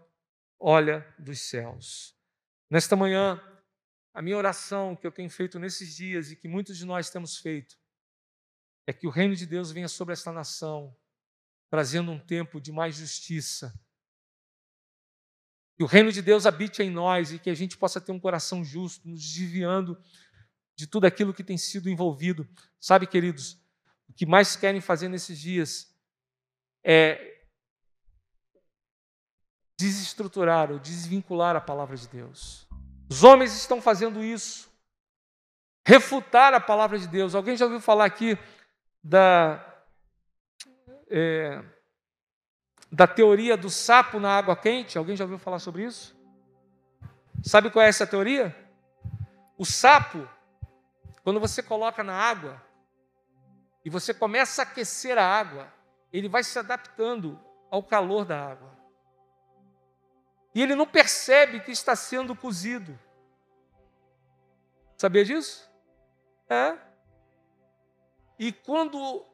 olha 0.61 1.11
dos 1.18 1.40
céus. 1.40 2.14
Nesta 2.68 2.94
manhã, 2.96 3.42
a 4.12 4.20
minha 4.20 4.37
oração 4.37 4.94
que 4.94 5.07
eu 5.07 5.11
tenho 5.11 5.31
feito 5.31 5.59
nesses 5.59 5.96
dias 5.96 6.31
e 6.31 6.37
que 6.37 6.48
muitos 6.48 6.77
de 6.77 6.85
nós 6.85 7.09
temos 7.09 7.38
feito 7.38 7.83
é 8.87 8.92
que 8.92 9.07
o 9.07 9.11
reino 9.11 9.35
de 9.35 9.47
Deus 9.47 9.70
venha 9.70 9.88
sobre 9.88 10.12
esta 10.12 10.31
nação, 10.31 10.94
trazendo 11.70 12.11
um 12.11 12.18
tempo 12.18 12.61
de 12.61 12.70
mais 12.70 12.97
justiça. 12.97 13.75
Que 15.77 15.83
o 15.83 15.87
reino 15.87 16.12
de 16.12 16.23
Deus 16.23 16.47
habite 16.47 16.83
em 16.83 16.90
nós 16.90 17.33
e 17.33 17.38
que 17.38 17.51
a 17.51 17.55
gente 17.55 17.77
possa 17.77 18.01
ter 18.01 18.12
um 18.12 18.20
coração 18.20 18.62
justo, 18.62 19.09
nos 19.09 19.20
desviando 19.20 20.01
de 20.77 20.87
tudo 20.87 21.07
aquilo 21.07 21.35
que 21.35 21.42
tem 21.42 21.57
sido 21.57 21.88
envolvido. 21.88 22.49
Sabe, 22.79 23.07
queridos, 23.07 23.59
o 24.09 24.12
que 24.12 24.27
mais 24.27 24.55
querem 24.55 24.81
fazer 24.81 25.09
nesses 25.09 25.38
dias 25.38 25.92
é 26.85 27.35
desestruturar 29.79 30.70
ou 30.70 30.79
desvincular 30.79 31.57
a 31.57 31.61
palavra 31.61 31.97
de 31.97 32.07
Deus. 32.07 32.68
Os 33.11 33.25
homens 33.25 33.55
estão 33.55 33.83
fazendo 33.83 34.23
isso, 34.23 34.70
refutar 35.87 36.55
a 36.55 36.61
palavra 36.61 36.99
de 36.99 37.09
Deus. 37.09 37.35
Alguém 37.35 37.57
já 37.57 37.64
ouviu 37.64 37.81
falar 37.81 38.05
aqui 38.05 38.38
da, 39.05 39.62
é, 41.11 41.62
da 42.90 43.07
teoria 43.07 43.55
do 43.55 43.69
sapo 43.69 44.19
na 44.19 44.31
água 44.31 44.57
quente? 44.57 44.97
Alguém 44.97 45.14
já 45.14 45.25
ouviu 45.25 45.38
falar 45.38 45.59
sobre 45.59 45.85
isso? 45.85 46.19
Sabe 47.43 47.71
qual 47.71 47.85
é 47.85 47.88
essa 47.88 48.07
teoria? 48.07 48.57
O 49.59 49.67
sapo, 49.67 50.27
quando 51.23 51.38
você 51.38 51.62
coloca 51.62 52.03
na 52.03 52.14
água 52.14 52.62
e 53.85 53.90
você 53.90 54.14
começa 54.14 54.62
a 54.62 54.64
aquecer 54.64 55.19
a 55.19 55.25
água, 55.25 55.71
ele 56.11 56.29
vai 56.29 56.43
se 56.43 56.59
adaptando 56.59 57.38
ao 57.71 57.83
calor 57.83 58.25
da 58.25 58.43
água. 58.43 58.73
E 60.55 60.62
ele 60.62 60.75
não 60.75 60.87
percebe 60.87 61.61
que 61.61 61.73
está 61.73 61.95
sendo 61.95 62.35
cozido. 62.35 62.99
Sabia 64.97 65.25
disso? 65.25 65.69
É. 66.49 66.94
E 68.38 68.53
quando 68.53 69.25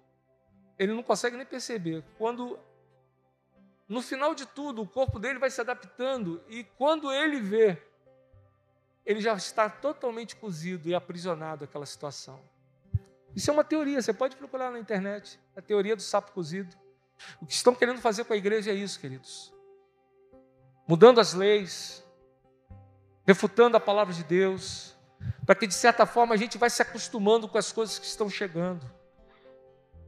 ele 0.78 0.92
não 0.94 1.02
consegue 1.02 1.36
nem 1.36 1.46
perceber, 1.46 2.04
quando 2.16 2.58
no 3.88 4.00
final 4.00 4.34
de 4.34 4.46
tudo 4.46 4.82
o 4.82 4.86
corpo 4.86 5.18
dele 5.18 5.38
vai 5.38 5.50
se 5.50 5.60
adaptando 5.60 6.42
e 6.48 6.64
quando 6.64 7.12
ele 7.12 7.40
vê, 7.40 7.82
ele 9.04 9.20
já 9.20 9.34
está 9.34 9.68
totalmente 9.68 10.36
cozido 10.36 10.88
e 10.88 10.94
aprisionado 10.94 11.64
àquela 11.64 11.86
situação. 11.86 12.40
Isso 13.34 13.50
é 13.50 13.52
uma 13.52 13.64
teoria, 13.64 14.00
você 14.00 14.12
pode 14.12 14.36
procurar 14.36 14.70
na 14.70 14.78
internet, 14.78 15.38
a 15.56 15.62
teoria 15.62 15.96
do 15.96 16.02
sapo 16.02 16.32
cozido. 16.32 16.76
O 17.40 17.46
que 17.46 17.52
estão 17.52 17.74
querendo 17.74 18.00
fazer 18.00 18.24
com 18.24 18.32
a 18.32 18.36
igreja 18.36 18.70
é 18.70 18.74
isso, 18.74 18.98
queridos. 18.98 19.52
Mudando 20.86 21.20
as 21.20 21.34
leis, 21.34 22.04
refutando 23.26 23.76
a 23.76 23.80
palavra 23.80 24.12
de 24.12 24.24
Deus, 24.24 24.96
para 25.44 25.54
que 25.54 25.66
de 25.66 25.74
certa 25.74 26.06
forma 26.06 26.35
a 26.35 26.38
gente 26.38 26.59
vai 26.59 26.70
se 26.70 26.83
acostumando 26.83 27.48
com 27.48 27.59
as 27.59 27.72
coisas 27.72 27.98
que 27.98 28.06
estão 28.06 28.28
chegando. 28.28 28.88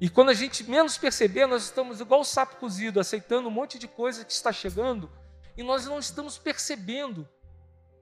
E 0.01 0.09
quando 0.09 0.31
a 0.31 0.35
gente 0.35 0.65
menos 0.65 0.99
perceber, 0.99 1.47
nós 1.47 1.65
estamos 1.65 2.01
igual 2.01 2.21
o 2.21 2.25
sapo 2.25 2.57
cozido, 2.57 2.99
aceitando 2.99 3.49
um 3.49 3.53
monte 3.53 3.79
de 3.79 3.87
coisa 3.87 4.25
que 4.25 4.33
está 4.33 4.53
chegando, 4.53 5.11
e 5.57 5.63
nós 5.63 5.87
não 5.87 5.99
estamos 5.99 6.39
percebendo 6.39 7.29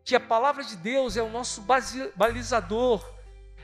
que 0.04 0.16
a 0.16 0.20
palavra 0.20 0.64
de 0.64 0.76
Deus 0.76 1.16
é 1.16 1.22
o 1.22 1.28
nosso 1.28 1.62
balizador, 2.16 3.06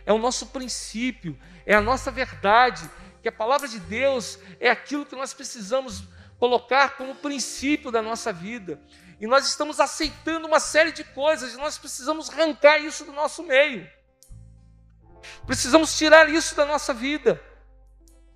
é 0.04 0.12
o 0.12 0.18
nosso 0.18 0.46
princípio, 0.48 1.38
é 1.64 1.74
a 1.74 1.80
nossa 1.80 2.11
verdade, 2.11 2.88
que 3.22 3.28
a 3.28 3.32
palavra 3.32 3.66
de 3.66 3.80
Deus 3.80 4.38
é 4.61 4.70
aquilo 4.70 5.06
que 5.06 5.16
nós 5.16 5.32
precisamos 5.32 6.04
colocar 6.38 6.96
como 6.96 7.14
princípio 7.14 7.90
da 7.90 8.02
nossa 8.02 8.32
vida. 8.32 8.80
E 9.20 9.26
nós 9.26 9.46
estamos 9.46 9.81
aceitando 9.81 10.46
uma 10.46 10.61
série 10.61 10.92
de 10.92 11.02
coisas, 11.02 11.55
e 11.55 11.57
nós 11.57 11.79
precisamos 11.79 12.29
arrancar 12.31 12.79
isso 12.79 13.05
do 13.05 13.12
nosso 13.12 13.42
meio. 13.42 13.88
Precisamos 15.46 15.96
tirar 15.96 16.29
isso 16.29 16.55
da 16.55 16.66
nossa 16.66 16.92
vida. 16.92 17.42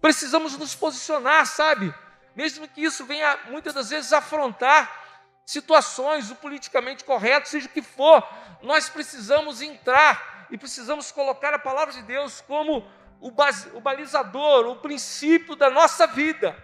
Precisamos 0.00 0.56
nos 0.56 0.74
posicionar, 0.74 1.46
sabe? 1.46 1.94
Mesmo 2.34 2.66
que 2.66 2.82
isso 2.82 3.04
venha 3.04 3.38
muitas 3.48 3.74
das 3.74 3.90
vezes 3.90 4.12
afrontar 4.12 4.98
situações, 5.44 6.30
o 6.30 6.36
politicamente 6.36 7.04
correto, 7.04 7.48
seja 7.48 7.66
o 7.66 7.70
que 7.70 7.82
for, 7.82 8.26
nós 8.62 8.88
precisamos 8.88 9.60
entrar 9.60 10.46
e 10.50 10.56
precisamos 10.56 11.10
colocar 11.10 11.52
a 11.52 11.58
palavra 11.58 11.92
de 11.92 12.02
Deus 12.02 12.40
como 12.40 12.88
o, 13.20 13.32
o 13.74 13.80
balizador, 13.80 14.66
o 14.66 14.76
princípio 14.76 15.56
da 15.56 15.68
nossa 15.68 16.06
vida. 16.06 16.56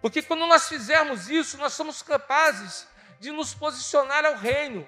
Porque 0.00 0.22
quando 0.22 0.46
nós 0.46 0.68
fizermos 0.68 1.28
isso, 1.28 1.58
nós 1.58 1.72
somos 1.72 2.02
capazes 2.02 2.86
de 3.18 3.30
nos 3.30 3.52
posicionar 3.54 4.24
ao 4.24 4.36
reino. 4.36 4.86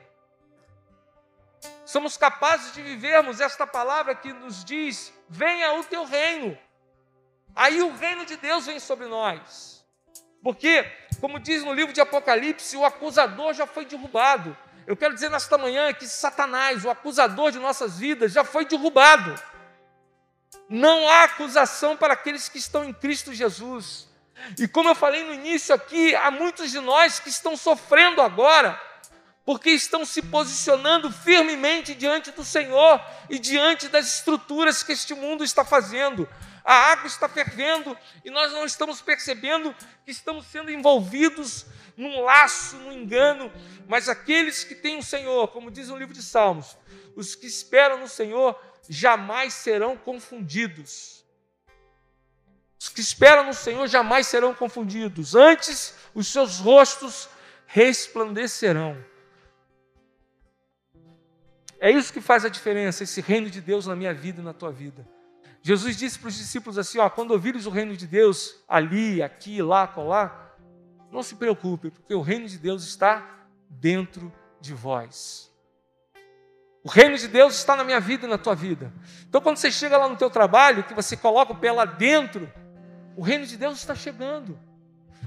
Somos 1.84 2.16
capazes 2.16 2.72
de 2.72 2.82
vivermos 2.82 3.40
esta 3.40 3.66
palavra 3.66 4.14
que 4.14 4.32
nos 4.32 4.64
diz: 4.64 5.12
venha 5.28 5.74
o 5.74 5.84
teu 5.84 6.04
reino. 6.04 6.58
Aí 7.54 7.82
o 7.82 7.94
reino 7.94 8.24
de 8.24 8.36
Deus 8.36 8.66
vem 8.66 8.80
sobre 8.80 9.06
nós. 9.06 9.84
Porque, 10.42 10.82
como 11.20 11.38
diz 11.38 11.62
no 11.62 11.72
livro 11.72 11.92
de 11.92 12.00
Apocalipse, 12.00 12.76
o 12.76 12.84
acusador 12.84 13.52
já 13.52 13.66
foi 13.66 13.84
derrubado. 13.84 14.56
Eu 14.86 14.96
quero 14.96 15.14
dizer 15.14 15.30
nesta 15.30 15.56
manhã 15.56 15.92
que 15.92 16.08
Satanás, 16.08 16.84
o 16.84 16.90
acusador 16.90 17.52
de 17.52 17.58
nossas 17.58 17.98
vidas, 17.98 18.32
já 18.32 18.42
foi 18.42 18.64
derrubado. 18.64 19.40
Não 20.68 21.08
há 21.08 21.24
acusação 21.24 21.96
para 21.96 22.14
aqueles 22.14 22.48
que 22.48 22.58
estão 22.58 22.84
em 22.84 22.92
Cristo 22.92 23.32
Jesus. 23.32 24.08
E 24.58 24.68
como 24.68 24.88
eu 24.88 24.94
falei 24.94 25.24
no 25.24 25.34
início 25.34 25.74
aqui, 25.74 26.14
há 26.14 26.30
muitos 26.30 26.70
de 26.70 26.80
nós 26.80 27.20
que 27.20 27.28
estão 27.28 27.56
sofrendo 27.56 28.20
agora, 28.20 28.80
porque 29.44 29.70
estão 29.70 30.04
se 30.04 30.22
posicionando 30.22 31.10
firmemente 31.10 31.94
diante 31.94 32.30
do 32.30 32.44
Senhor 32.44 33.00
e 33.28 33.38
diante 33.38 33.88
das 33.88 34.16
estruturas 34.16 34.82
que 34.82 34.92
este 34.92 35.14
mundo 35.14 35.42
está 35.42 35.64
fazendo. 35.64 36.28
A 36.64 36.74
água 36.92 37.06
está 37.06 37.28
fervendo 37.28 37.96
e 38.24 38.30
nós 38.30 38.52
não 38.52 38.64
estamos 38.64 39.00
percebendo 39.00 39.74
que 40.04 40.12
estamos 40.12 40.46
sendo 40.46 40.70
envolvidos 40.70 41.66
num 41.96 42.22
laço, 42.22 42.76
num 42.76 42.92
engano, 42.92 43.52
mas 43.88 44.08
aqueles 44.08 44.62
que 44.62 44.74
têm 44.74 44.96
o 44.96 45.02
Senhor, 45.02 45.48
como 45.48 45.70
diz 45.70 45.90
o 45.90 45.96
livro 45.96 46.14
de 46.14 46.22
Salmos, 46.22 46.76
os 47.16 47.34
que 47.34 47.46
esperam 47.46 47.98
no 47.98 48.08
Senhor 48.08 48.58
jamais 48.88 49.54
serão 49.54 49.96
confundidos. 49.96 51.21
Os 52.82 52.88
que 52.88 53.00
esperam 53.00 53.44
no 53.44 53.54
Senhor 53.54 53.86
jamais 53.86 54.26
serão 54.26 54.52
confundidos, 54.52 55.36
antes 55.36 55.94
os 56.12 56.26
seus 56.26 56.58
rostos 56.58 57.28
resplandecerão. 57.64 58.96
É 61.78 61.92
isso 61.92 62.12
que 62.12 62.20
faz 62.20 62.44
a 62.44 62.48
diferença, 62.48 63.04
esse 63.04 63.20
reino 63.20 63.48
de 63.48 63.60
Deus 63.60 63.86
na 63.86 63.94
minha 63.94 64.12
vida 64.12 64.40
e 64.40 64.44
na 64.44 64.52
tua 64.52 64.72
vida. 64.72 65.06
Jesus 65.62 65.96
disse 65.96 66.18
para 66.18 66.26
os 66.26 66.34
discípulos 66.34 66.76
assim: 66.76 66.98
ó, 66.98 67.08
quando 67.08 67.30
ouvires 67.30 67.66
o 67.66 67.70
reino 67.70 67.96
de 67.96 68.04
Deus 68.04 68.56
ali, 68.68 69.22
aqui, 69.22 69.62
lá, 69.62 69.86
colar, 69.86 70.58
não 71.08 71.22
se 71.22 71.36
preocupe, 71.36 71.88
porque 71.88 72.16
o 72.16 72.20
reino 72.20 72.48
de 72.48 72.58
Deus 72.58 72.82
está 72.82 73.46
dentro 73.70 74.32
de 74.60 74.74
vós. 74.74 75.52
O 76.82 76.88
reino 76.88 77.16
de 77.16 77.28
Deus 77.28 77.54
está 77.54 77.76
na 77.76 77.84
minha 77.84 78.00
vida 78.00 78.26
e 78.26 78.28
na 78.28 78.38
tua 78.38 78.56
vida. 78.56 78.92
Então, 79.28 79.40
quando 79.40 79.58
você 79.58 79.70
chega 79.70 79.96
lá 79.96 80.08
no 80.08 80.16
teu 80.16 80.28
trabalho, 80.28 80.82
que 80.82 80.94
você 80.94 81.16
coloca 81.16 81.52
o 81.52 81.56
pé 81.56 81.70
lá 81.70 81.84
dentro, 81.84 82.52
o 83.16 83.22
reino 83.22 83.46
de 83.46 83.56
Deus 83.56 83.78
está 83.78 83.94
chegando. 83.94 84.58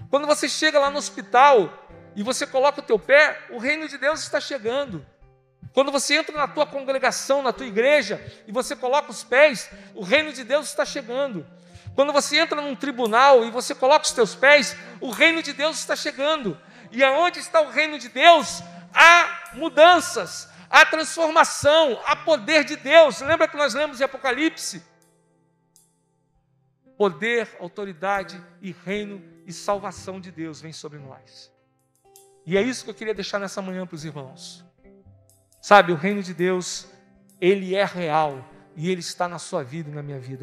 Quando 0.10 0.28
você 0.28 0.48
chega 0.48 0.80
lá 0.80 0.90
no 0.90 0.98
hospital 0.98 1.88
e 2.16 2.24
você 2.24 2.46
coloca 2.48 2.80
o 2.80 2.84
teu 2.84 2.98
pé, 2.98 3.48
o 3.50 3.58
reino 3.58 3.88
de 3.88 3.98
Deus 3.98 4.22
está 4.22 4.40
chegando. 4.40 5.06
Quando 5.74 5.92
você 5.92 6.16
entra 6.16 6.38
na 6.38 6.48
tua 6.48 6.66
congregação, 6.66 7.42
na 7.42 7.52
tua 7.52 7.66
igreja, 7.66 8.22
e 8.48 8.52
você 8.52 8.76
coloca 8.76 9.12
os 9.12 9.24
pés, 9.24 9.70
o 9.94 10.04
reino 10.04 10.32
de 10.32 10.44
Deus 10.44 10.70
está 10.70 10.86
chegando. 10.86 11.46
Quando 11.94 12.14
você 12.14 12.38
entra 12.38 12.62
num 12.62 12.76
tribunal 12.76 13.44
e 13.46 13.52
você 13.52 13.76
coloca 13.76 14.06
os 14.06 14.12
teus 14.12 14.36
pés, 14.36 14.76
o 15.02 15.10
reino 15.10 15.44
de 15.44 15.54
Deus 15.54 15.78
está 15.78 15.96
chegando. 15.96 16.58
E 16.92 17.04
aonde 17.04 17.40
está 17.40 17.62
o 17.62 17.70
reino 17.70 18.00
de 18.00 18.10
Deus? 18.10 18.62
Há 18.94 19.52
mudanças, 19.54 20.50
há 20.70 20.86
transformação, 20.86 22.00
há 22.06 22.16
poder 22.16 22.64
de 22.64 22.78
Deus. 22.78 23.20
Lembra 23.20 23.48
que 23.48 23.58
nós 23.58 23.74
lemos 23.74 24.00
em 24.00 24.04
Apocalipse? 24.06 24.82
Poder, 26.98 27.56
autoridade 27.60 28.42
e 28.62 28.72
reino 28.72 29.22
e 29.46 29.54
salvação 29.54 30.20
de 30.20 30.32
Deus 30.32 30.62
vem 30.62 30.74
sobre 30.74 31.00
nós. 31.00 31.52
E 32.46 32.58
é 32.58 32.62
isso 32.62 32.84
que 32.84 32.90
eu 32.90 32.96
queria 32.96 33.14
deixar 33.14 33.40
nessa 33.40 33.62
manhã 33.62 33.86
para 33.86 33.96
os 33.96 34.06
irmãos. 34.06 34.64
Sabe, 35.62 35.92
o 35.92 35.96
reino 35.96 36.22
de 36.22 36.34
Deus, 36.34 36.88
ele 37.42 37.76
é 37.76 37.84
real 37.84 38.44
e 38.76 38.90
ele 38.90 39.00
está 39.00 39.28
na 39.28 39.40
sua 39.40 39.64
vida 39.64 39.90
e 39.90 39.94
na 39.94 40.04
minha 40.04 40.20
vida. 40.20 40.34